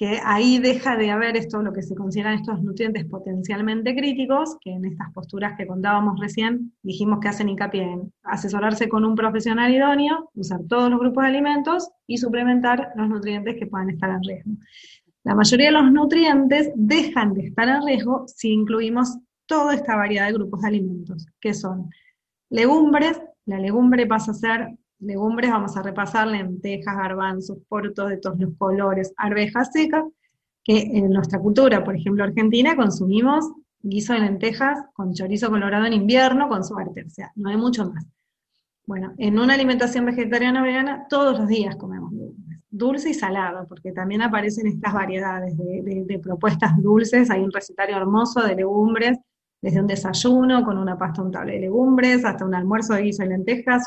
[0.00, 4.70] que ahí deja de haber esto, lo que se consideran estos nutrientes potencialmente críticos, que
[4.70, 9.70] en estas posturas que contábamos recién dijimos que hacen hincapié en asesorarse con un profesional
[9.70, 14.22] idóneo, usar todos los grupos de alimentos y suplementar los nutrientes que puedan estar en
[14.22, 14.52] riesgo.
[15.22, 20.28] La mayoría de los nutrientes dejan de estar en riesgo si incluimos toda esta variedad
[20.28, 21.90] de grupos de alimentos, que son
[22.48, 28.38] legumbres, la legumbre pasa a ser legumbres, vamos a repasar lentejas, garbanzos, portos de todos
[28.38, 30.04] los colores, arvejas secas,
[30.62, 33.50] que en nuestra cultura, por ejemplo Argentina, consumimos
[33.82, 37.90] guiso de lentejas con chorizo colorado en invierno con suerte, o sea, no hay mucho
[37.90, 38.04] más.
[38.86, 43.92] Bueno, en una alimentación vegetariana vegana, todos los días comemos legumbres, dulce y salado, porque
[43.92, 49.18] también aparecen estas variedades de, propuestas dulces, hay un recetario hermoso de legumbres,
[49.62, 53.28] desde un desayuno con una pasta untable de legumbres, hasta un almuerzo de guiso de
[53.28, 53.86] lentejas,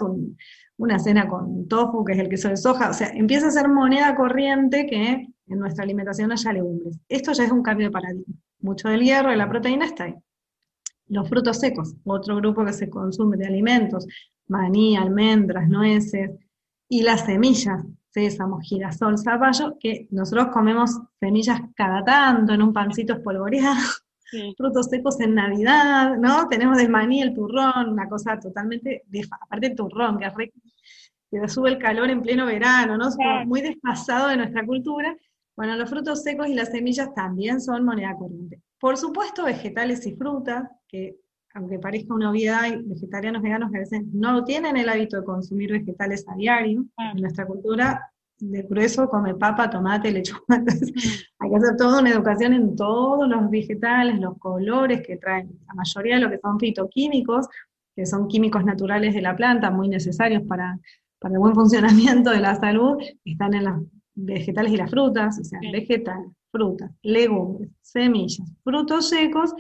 [0.78, 3.70] una cena con tofu, que es el queso de soja, o sea, empieza a ser
[3.70, 7.00] moneda corriente que en nuestra alimentación haya legumbres.
[7.08, 8.36] Esto ya es un cambio de paradigma.
[8.60, 10.16] Mucho del hierro y la proteína está ahí.
[11.08, 14.08] Los frutos secos, otro grupo que se consume de alimentos,
[14.48, 16.32] maní, almendras, nueces,
[16.88, 23.14] y las semillas, sésamo, girasol, zapallo, que nosotros comemos semillas cada tanto en un pancito
[23.14, 23.82] espolvoreado,
[24.58, 26.48] frutos secos en Navidad, ¿no?
[26.48, 30.52] Tenemos del maní, el turrón, una cosa totalmente, aparte el turrón, que,
[31.32, 33.10] que sube el calor en pleno verano, ¿no?
[33.46, 35.16] Muy desfasado de nuestra cultura,
[35.56, 38.60] bueno, los frutos secos y las semillas también son moneda corriente.
[38.80, 41.18] Por supuesto, vegetales y frutas, que
[41.54, 45.26] aunque parezca una obviedad, hay vegetarianos veganos que a veces no tienen el hábito de
[45.26, 46.84] consumir vegetales a diario.
[46.98, 48.02] En nuestra cultura,
[48.40, 50.42] de grueso, come papa, tomate, lechuga.
[51.40, 55.60] hay que hacer toda una educación en todos los vegetales, los colores que traen.
[55.68, 57.48] La mayoría de lo que son fitoquímicos,
[57.96, 60.80] que son químicos naturales de la planta, muy necesarios para,
[61.20, 63.82] para el buen funcionamiento de la salud, están en las
[64.16, 69.54] vegetales y las frutas, o sea, vegetales, frutas, legumbres, semillas, frutos secos,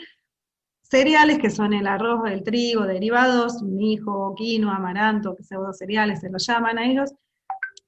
[0.81, 6.45] cereales que son el arroz, el trigo, derivados, mijo, quinoa, amaranto, pseudo cereales se los
[6.45, 7.13] llaman a ellos,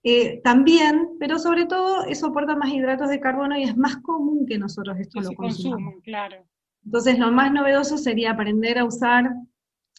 [0.08, 4.46] eh, también, pero sobre todo eso aporta más hidratos de carbono y es más común
[4.46, 5.96] que nosotros esto lo consumamos.
[6.04, 6.46] claro.
[6.86, 9.34] Entonces lo más novedoso sería aprender a usar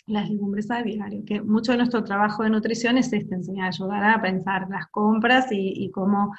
[0.07, 4.05] las legumbres a diario, que mucho de nuestro trabajo de nutrición es este, enseñar, ayudar
[4.05, 6.33] a pensar las compras y, cómo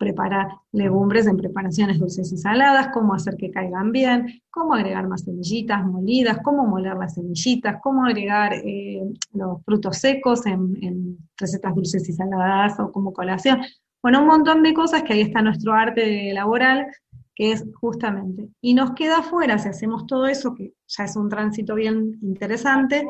[0.00, 5.24] preparar legumbres en preparaciones dulces y saladas, cómo hacer que caigan bien, cómo agregar más
[5.24, 9.02] semillitas molidas, cómo moler las semillitas, cómo agregar eh,
[9.34, 13.60] los frutos secos en, en, recetas dulces y saladas o como colación.
[14.02, 16.86] Bueno, un montón de cosas que ahí está nuestro arte laboral
[17.34, 21.30] que es justamente, y nos queda fuera, si hacemos todo eso, que ya es un
[21.30, 23.08] tránsito bien interesante,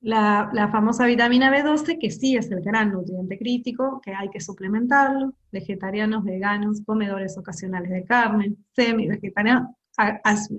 [0.00, 5.34] la, famosa vitamina B12, que sí es el gran nutriente crítico, que hay que suplementarlo,
[5.50, 9.70] vegetarianos, veganos, comedores ocasionales de carne, semi-vegetarianos,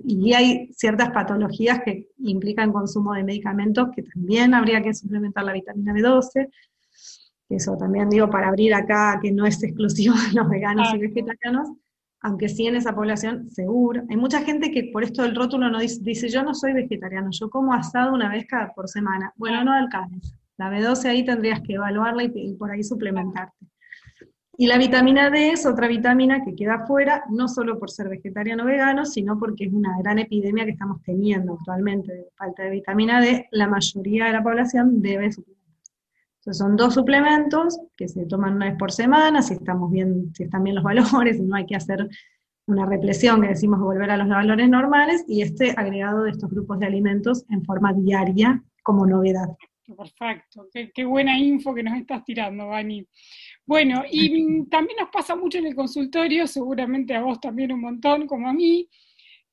[0.04, 5.52] y hay ciertas patologías que implican consumo de medicamentos que también habría que suplementar la
[5.52, 6.48] vitamina B12,
[7.48, 11.70] eso también digo para abrir acá que no es exclusivo de los veganos y vegetarianos,
[12.20, 14.02] aunque sí en esa población, seguro.
[14.08, 17.48] Hay mucha gente que por esto del rótulo no dice, yo no soy vegetariano, yo
[17.48, 19.32] como asado una vez cada por semana.
[19.36, 20.36] Bueno, no alcanza.
[20.56, 23.66] La B12 ahí tendrías que evaluarla y, por ahí suplementarte.
[24.60, 28.64] Y la vitamina D es otra vitamina que queda fuera, no solo por ser vegetariano
[28.64, 32.70] o vegano, sino porque es una gran epidemia que estamos teniendo actualmente de falta de
[32.70, 33.46] vitamina D.
[33.52, 35.30] La mayoría de la población debe
[36.52, 40.64] son dos suplementos que se toman una vez por semana, si estamos bien, si están
[40.64, 42.08] bien los valores, no hay que hacer
[42.66, 46.78] una represión que decimos volver a los valores normales, y este agregado de estos grupos
[46.78, 49.48] de alimentos en forma diaria como novedad.
[49.96, 53.06] Perfecto, qué, qué buena info que nos estás tirando, Vani.
[53.64, 58.26] Bueno, y también nos pasa mucho en el consultorio, seguramente a vos también un montón,
[58.26, 58.86] como a mí,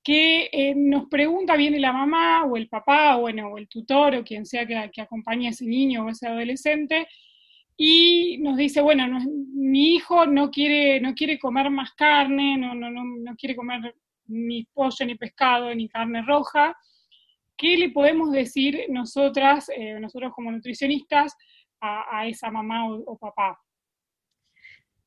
[0.05, 4.15] que eh, nos pregunta, viene la mamá o el papá, o, bueno, o el tutor
[4.15, 7.07] o quien sea que, que acompañe a ese niño o ese adolescente,
[7.75, 12.91] y nos dice, bueno, mi hijo no quiere, no quiere comer más carne, no, no,
[12.91, 13.95] no, no quiere comer
[14.27, 16.77] ni pollo, ni pescado, ni carne roja.
[17.57, 21.35] ¿Qué le podemos decir nosotras, eh, nosotros como nutricionistas,
[21.81, 23.59] a, esa mamá o, papá?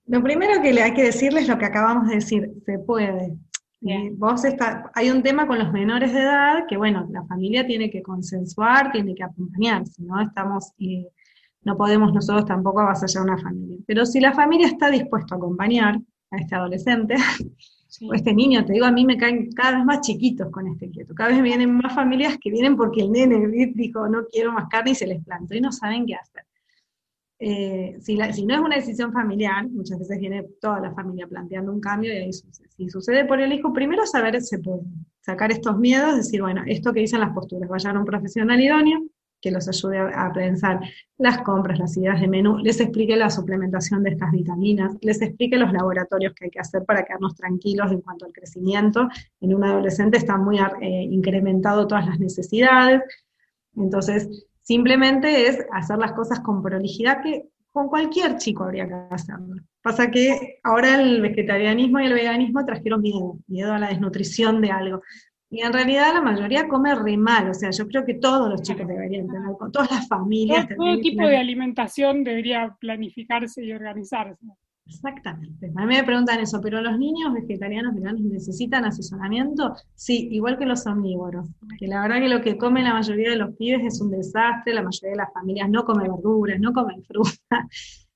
[0.06, 3.36] Lo primero que le hay que decirles es lo que acabamos de decir, se puede.
[3.80, 7.90] Vos está, hay un tema con los menores de edad que, bueno, la familia tiene
[7.90, 11.08] que consensuar, tiene que acompañar, si no estamos, eh,
[11.62, 13.78] no podemos nosotros tampoco avasallar una familia.
[13.86, 16.00] Pero si la familia está dispuesta a acompañar
[16.30, 17.14] a este adolescente,
[18.02, 20.90] o este niño, te digo, a mí me caen cada vez más chiquitos con este
[20.90, 24.68] quieto, cada vez vienen más familias que vienen porque el nene dijo, no quiero más
[24.68, 26.47] carne y se les plantó y no saben qué hacer.
[27.40, 31.80] Eh, si, no es una decisión familiar, muchas veces viene toda la familia planteando un
[31.80, 32.68] cambio y ahí sucede.
[32.76, 34.82] Si sucede por el hijo, primero saber se puede
[35.20, 39.02] sacar estos miedos, decir, bueno, esto que dicen las posturas, vayan a un profesional idóneo,
[39.40, 40.80] que los ayude a, pensar
[41.16, 45.56] las compras, las ideas de menú, les explique la suplementación de estas vitaminas, les explique
[45.56, 49.08] los laboratorios que hay que hacer para quedarnos tranquilos en cuanto al crecimiento.
[49.40, 53.02] En un adolescente está muy eh, incrementado todas las necesidades,
[53.76, 59.56] entonces simplemente es hacer las cosas con prolijidad que con cualquier chico habría que hacerlo.
[59.80, 64.70] Pasa que ahora el vegetarianismo y el veganismo trajeron miedo, miedo a la desnutrición de
[64.70, 65.00] algo.
[65.48, 68.60] Y en realidad la mayoría come re mal, o sea, yo creo que todos los
[68.60, 70.68] chicos deberían tener, con todas las familias.
[70.76, 74.44] Todo, tipo de alimentación debería planificarse y organizarse.
[74.88, 75.70] Exactamente.
[75.76, 80.64] A mí me preguntan eso, pero los niños vegetarianos veganos necesitan asesoramiento, sí, igual que
[80.64, 81.46] los omnívoros.
[81.78, 84.72] Que la verdad que lo que comen la mayoría de los pibes es un desastre,
[84.72, 87.30] la mayoría de las familias no comen verduras, no comen fruta.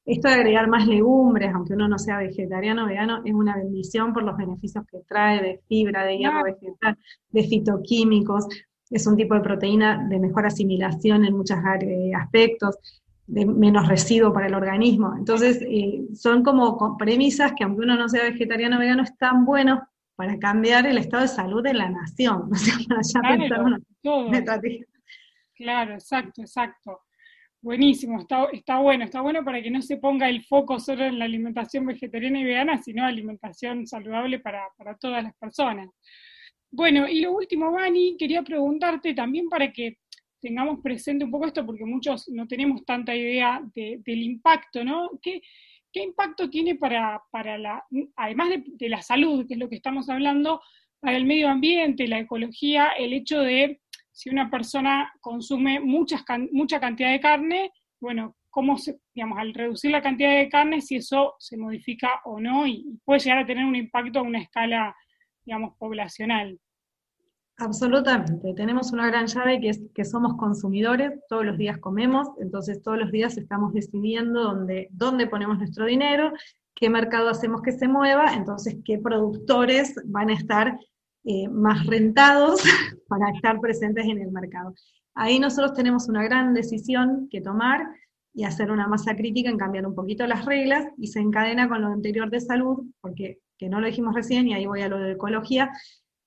[0.04, 4.12] Esto de agregar más legumbres, aunque uno no sea vegetariano o vegano, es una bendición
[4.12, 6.98] por los beneficios que trae de fibra, de hierro vegetal,
[7.30, 8.46] de fitoquímicos.
[8.90, 11.58] Es un tipo de proteína de mejor asimilación en muchos
[12.18, 12.76] aspectos,
[13.32, 15.14] de menos residuo para el organismo.
[15.16, 19.80] Entonces, eh, son como premisas que aunque uno no sea vegetariano o vegano, están buenos
[20.14, 22.50] para cambiar el estado de salud de la nación.
[22.52, 23.80] O sea, para ya pensar una
[25.54, 27.00] Claro, exacto, exacto.
[27.62, 31.18] Buenísimo, está, está bueno, está bueno para que no se ponga el foco solo en
[31.18, 34.68] la alimentación vegetariana y vegana, sino alimentación saludable para,
[35.00, 35.88] todas las personas.
[36.70, 39.98] Bueno, y lo último, Vani, quería preguntarte también para que
[40.42, 45.10] tengamos presente un poco esto, porque muchos no tenemos tanta idea del impacto, ¿no?
[45.22, 45.40] ¿Qué,
[45.92, 47.84] ¿Qué, impacto tiene para, para la,
[48.16, 50.60] además de, de, la salud, que es lo que estamos hablando,
[51.00, 53.80] para el medio ambiente, la ecología, el hecho de
[54.10, 56.22] si una persona consume muchas,
[56.52, 60.96] mucha cantidad de carne, bueno, cómo se, digamos, al reducir la cantidad de carne, si
[60.96, 64.94] eso se modifica o no y puede llegar a tener un impacto a una escala,
[65.44, 66.58] digamos, poblacional.
[67.62, 68.54] Absolutamente.
[68.54, 72.98] Tenemos una gran llave que es que somos consumidores, todos los días comemos, entonces todos
[72.98, 76.32] los días estamos decidiendo dónde, dónde ponemos nuestro dinero,
[76.74, 80.76] qué mercado hacemos que se mueva, entonces qué productores van a estar
[81.22, 82.64] eh, más rentados
[83.08, 84.74] para estar presentes en el mercado.
[85.14, 87.86] Ahí nosotros tenemos una gran decisión que tomar
[88.34, 91.82] y hacer una masa crítica en cambiar un poquito las reglas y se encadena con
[91.82, 94.98] lo anterior de salud, porque que no lo dijimos recién y ahí voy a lo
[94.98, 95.70] de ecología.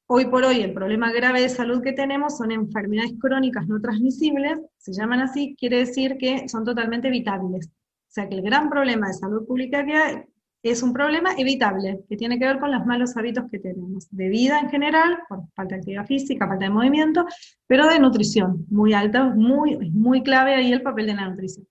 [0.07, 4.59] Hoy por hoy el problema grave de salud que tenemos son enfermedades crónicas no transmisibles,
[4.77, 7.67] se llaman así, quiere decir que son totalmente evitables.
[7.67, 10.23] O sea que el gran problema de salud pública que hay,
[10.61, 14.29] es un problema evitable, que tiene que ver con los malos hábitos que tenemos, de
[14.29, 17.25] vida en general, por falta de actividad física, falta de movimiento,
[17.65, 21.65] pero de nutrición, muy alta, muy, muy clave ahí el papel de la nutrición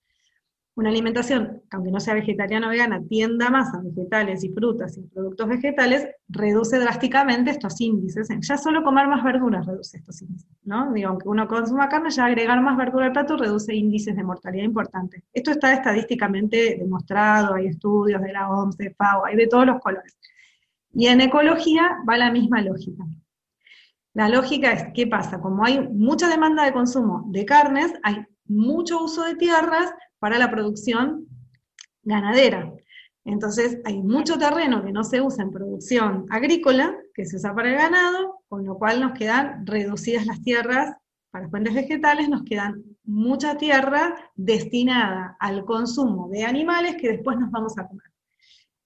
[0.77, 5.03] una alimentación, aunque no sea vegetariana o vegana, tienda más a vegetales y frutas y
[5.03, 8.29] productos vegetales, reduce drásticamente estos índices.
[8.41, 10.93] Ya solo comer más verduras reduce estos índices, ¿no?
[11.07, 15.23] Aunque uno consuma carne, ya agregar más verdura al plato reduce índices de mortalidad importantes.
[15.33, 19.81] Esto está estadísticamente demostrado, hay estudios de la OMS, de FAO, hay de todos los
[19.81, 20.19] colores.
[20.93, 23.05] Y en ecología va la misma lógica.
[24.13, 25.41] La lógica es, ¿qué pasa?
[25.41, 29.93] Como hay mucha demanda de consumo de carnes, hay mucho uso de tierras,
[30.25, 31.27] para la producción
[32.03, 32.73] ganadera.
[33.27, 37.69] Entonces hay mucho terreno que no se usa en producción agrícola, que se usa para
[37.69, 40.97] el ganado, con lo cual nos quedan reducidas las tierras
[41.31, 47.51] para fuentes vegetales, nos quedan mucha tierra destinada al consumo de animales que después nos
[47.51, 48.11] vamos a comer.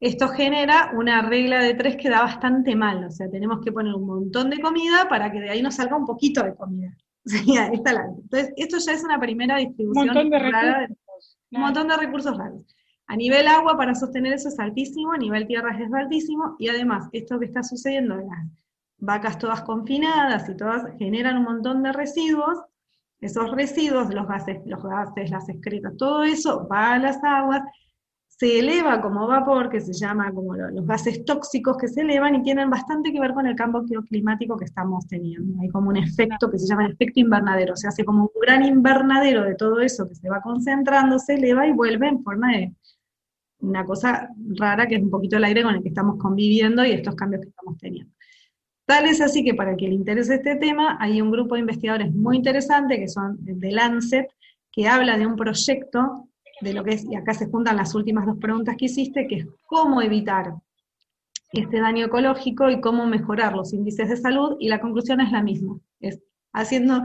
[0.01, 3.95] Esto genera una regla de tres que da bastante mal, o sea, tenemos que poner
[3.95, 6.97] un montón de comida para que de ahí nos salga un poquito de comida.
[7.25, 10.09] Entonces, esto ya es una primera distribución.
[10.09, 10.97] Un montón de
[11.51, 12.63] un montón de recursos raros.
[13.07, 17.09] A nivel agua, para sostener eso es altísimo, a nivel tierras es altísimo, y además,
[17.13, 18.47] esto que está sucediendo, las
[18.99, 22.59] vacas todas confinadas y todas generan un montón de residuos,
[23.21, 27.63] esos residuos, los gases, los gases, las excretas, todo eso va a las aguas,
[28.39, 32.43] se eleva como vapor, que se llama como los gases tóxicos que se elevan y
[32.43, 35.61] tienen bastante que ver con el cambio climático que estamos teniendo.
[35.61, 38.65] Hay como un efecto que se llama el efecto invernadero, se hace como un gran
[38.65, 42.75] invernadero de todo eso que se va concentrando, se eleva y vuelve en forma de
[43.59, 46.93] una cosa rara que es un poquito el aire con el que estamos conviviendo y
[46.93, 48.13] estos cambios que estamos teniendo.
[48.87, 52.15] Tal es así que para que le interese este tema, hay un grupo de investigadores
[52.15, 54.29] muy interesante que son de Lancet,
[54.71, 56.28] que habla de un proyecto
[56.61, 59.37] de lo que es, y acá se juntan las últimas dos preguntas que hiciste, que
[59.37, 60.55] es cómo evitar
[61.53, 65.43] este daño ecológico y cómo mejorar los índices de salud, y la conclusión es la
[65.43, 66.21] misma, es
[66.53, 67.03] haciendo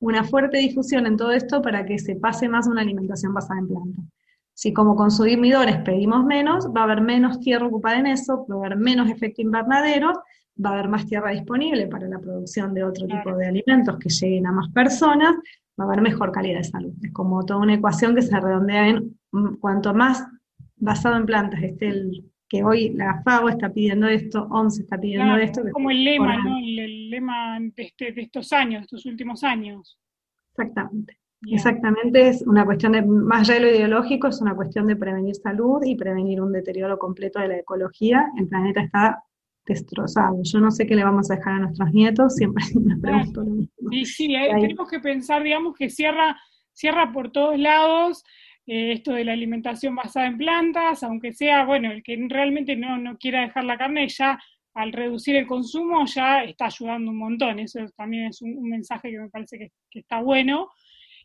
[0.00, 3.60] una fuerte difusión en todo esto para que se pase más a una alimentación basada
[3.60, 4.04] en plantas.
[4.54, 8.58] Si como consumidores pedimos menos, va a haber menos tierra ocupada en eso, va a
[8.58, 10.12] haber menos efecto invernadero,
[10.64, 14.08] va a haber más tierra disponible para la producción de otro tipo de alimentos que
[14.08, 15.34] lleguen a más personas,
[15.78, 16.92] va a haber mejor calidad de salud.
[17.02, 20.26] Es como toda una ecuación que se redondea en mm, cuanto más
[20.76, 25.36] basado en plantas esté el que hoy la FAO está pidiendo esto, OMS está pidiendo
[25.36, 25.62] esto.
[25.72, 26.58] como el lema, ¿no?
[26.58, 29.98] El, lema este, de, estos años, de estos últimos años.
[30.50, 31.16] Exactamente.
[31.50, 35.34] Exactamente, es una cuestión de, más allá de lo ideológico, es una cuestión de prevenir
[35.34, 38.30] salud y prevenir un deterioro completo de la ecología.
[38.38, 39.24] El planeta está
[39.66, 40.40] destrozado.
[40.42, 43.50] Yo no sé qué le vamos a dejar a nuestros nietos, siempre me pregunto lo
[43.50, 43.90] mismo.
[43.90, 46.40] Sí, sí, tenemos que pensar, digamos, que cierra,
[46.72, 48.24] cierra por todos lados,
[48.66, 52.98] eh, esto de la alimentación basada en plantas, aunque sea, bueno, el que realmente no,
[52.98, 54.38] no quiera dejar la carne, ya
[54.74, 57.58] al reducir el consumo ya está ayudando un montón.
[57.58, 60.70] Eso también es un, mensaje que me parece que, está bueno.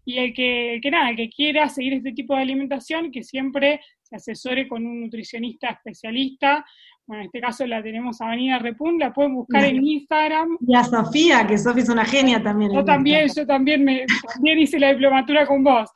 [0.05, 3.81] Y el que, que nada, el que quiera seguir este tipo de alimentación, que siempre
[4.01, 6.65] se asesore con un nutricionista especialista.
[7.08, 10.58] Bueno, en este caso la tenemos a Vanina Repun, la pueden buscar en Instagram.
[10.60, 12.74] Y a Sofía, que Sofía es una genia también.
[12.74, 15.89] Yo también, yo también, me, también hice la diplomatura con vos.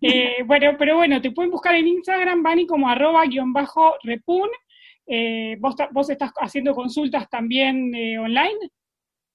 [0.00, 4.48] Eh, bueno, pero bueno, te pueden buscar en Instagram, Vani, como arroba guion bajo repun.
[5.06, 8.70] Eh, ¿vos, ¿vos, estás haciendo consultas también eh, online?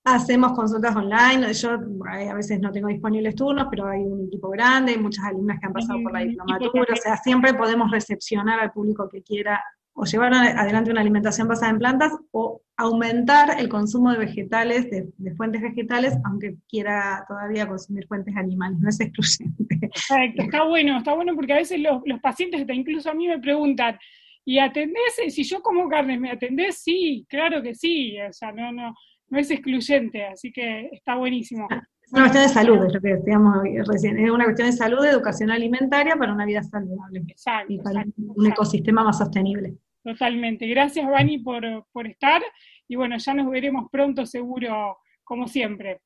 [0.03, 1.77] Hacemos consultas online, yo
[2.09, 5.67] a veces no tengo disponibles turnos, pero hay un equipo grande, hay muchas alumnas que
[5.67, 9.63] han pasado por la diplomatura, o sea, siempre podemos recepcionar al público que quiera
[9.93, 15.35] o llevar adelante una alimentación basada en plantas o aumentar el consumo de vegetales, de,
[15.35, 19.79] fuentes vegetales, aunque quiera todavía consumir fuentes animales, no es excluyente.
[19.81, 23.99] Exacto, está bueno, está bueno porque a veces los, pacientes, incluso a mí me preguntan,
[24.45, 25.19] ¿y atendés?
[25.29, 26.81] Si yo como carne, ¿me atendés?
[26.81, 28.95] Sí, claro que sí, o sea, no, no,
[29.29, 31.67] no es excluyente, así que está buenísimo.
[32.11, 33.57] Es una cuestión de salud, es lo que decíamos
[33.87, 37.23] recién, es una cuestión de salud, de educación alimentaria para una vida saludable
[37.69, 39.77] y para un ecosistema más sostenible.
[40.03, 40.67] Totalmente.
[40.67, 42.41] Gracias, Vani, por, por estar.
[42.89, 46.01] Y bueno, ya nos veremos pronto, seguro, como siempre.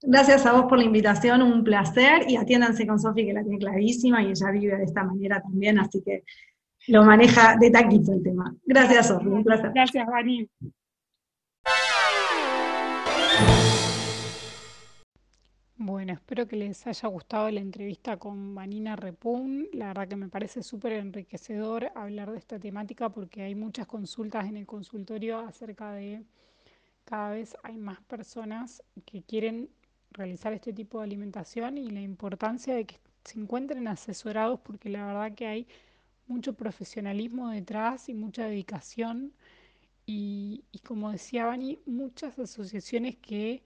[0.00, 2.22] Gracias a vos por la invitación, un placer.
[2.26, 5.78] Y atiéndanse con Sofi, que la tiene clarísima y ella vive de esta manera también,
[5.78, 6.22] así que
[6.86, 8.54] lo maneja de taquito el tema.
[8.64, 9.72] Gracias, Sofi, un placer.
[9.74, 10.48] Gracias, Vani.
[16.10, 19.68] Espero que les haya gustado la entrevista con Vanina Repun.
[19.72, 24.46] La verdad que me parece súper enriquecedor hablar de esta temática porque hay muchas consultas
[24.46, 26.24] en el consultorio acerca de
[27.04, 29.70] cada vez hay más personas que quieren
[30.12, 35.06] realizar este tipo de alimentación y la importancia de que se encuentren asesorados porque la
[35.06, 35.66] verdad que hay
[36.26, 39.32] mucho profesionalismo detrás y mucha dedicación
[40.06, 43.62] y, y como decía Vani, muchas asociaciones que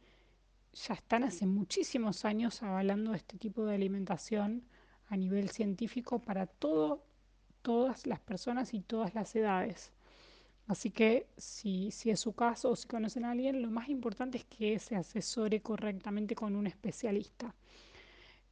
[0.72, 4.64] ya están hace muchísimos años avalando este tipo de alimentación
[5.08, 9.92] a nivel científico para todas las personas y todas las edades.
[10.66, 14.38] Así que si, si es su caso o si conocen a alguien, lo más importante
[14.38, 17.54] es que se asesore correctamente con un especialista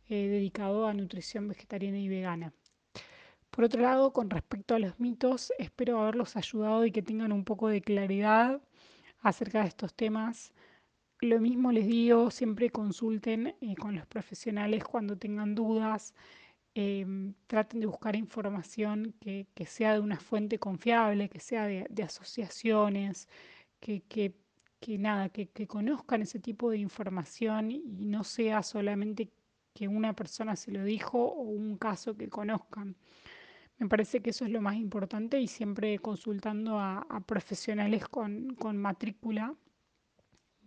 [0.08, 2.52] eh, dedicado a nutrición vegetariana y vegana.
[3.50, 7.44] Por otro lado, con respecto a los mitos, espero haberlos ayudado y que tengan un
[7.44, 8.60] poco de claridad
[9.22, 10.52] acerca de estos temas
[11.20, 16.14] lo mismo les digo, siempre consulten eh, con los profesionales cuando tengan dudas,
[16.74, 23.28] em, traten de buscar información que, sea de una fuente confiable, que sea de, asociaciones,
[23.80, 24.34] que,
[24.98, 29.30] nada, que, conozcan ese tipo de información y no sea solamente
[29.74, 32.96] que una persona se lo dijo o un caso que conozcan.
[33.78, 38.76] Me parece que eso es lo más importante y siempre consultando a, profesionales con, con
[38.78, 39.54] matrícula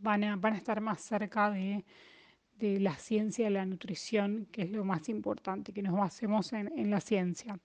[0.04, 1.84] van a, estar más cerca de,
[2.60, 6.91] la ciencia de la nutrición, que es lo más importante, que nos basemos en, en
[6.91, 7.60] la ciencia.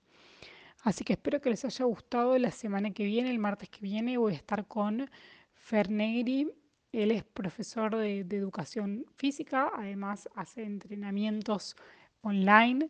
[0.83, 2.37] Así que espero que les haya gustado.
[2.37, 5.09] La semana que viene, el martes que viene, voy a estar con
[5.53, 6.51] Fernegri.
[6.91, 11.75] Él es profesor de, educación física, además hace entrenamientos
[12.21, 12.87] online.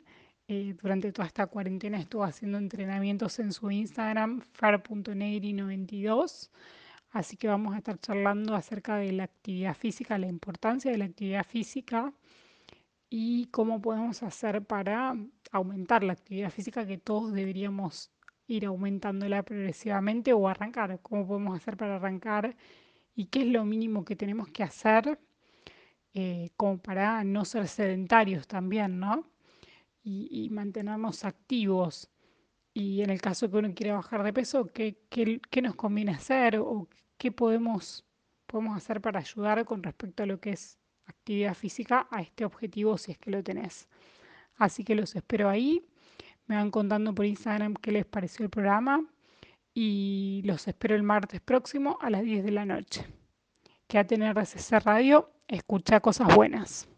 [0.47, 6.49] Eh, durante toda esta cuarentena estuvo haciendo entrenamientos en su Instagram, fer.negri92.
[7.11, 11.05] Así que vamos a estar charlando acerca de la actividad física, la importancia de la
[11.05, 12.13] actividad física
[13.09, 15.15] y cómo podemos hacer para
[15.51, 18.11] aumentar la actividad física que todos deberíamos
[18.47, 20.99] ir aumentándola progresivamente o arrancar.
[21.01, 22.55] ¿Cómo podemos hacer para arrancar?
[23.15, 25.19] ¿Y qué es lo mínimo que tenemos que hacer
[26.13, 29.25] eh, como para no ser sedentarios también, ¿no?
[30.03, 32.09] Y, mantenernos activos.
[32.79, 36.57] Y en el caso que uno quiera bajar de peso, ¿qué, qué nos conviene hacer?
[36.59, 38.05] ¿O qué podemos,
[38.47, 42.97] podemos hacer para ayudar con respecto a lo que es actividad física a este objetivo
[42.97, 43.89] si es que lo tenés.
[44.55, 45.85] Así que los espero ahí.
[46.47, 49.05] Me van contando por Instagram qué les pareció el programa
[49.73, 53.05] y los espero el martes próximo a las 10 de la noche.
[53.87, 56.88] Quédate en RCC Radio, escucha cosas buenas.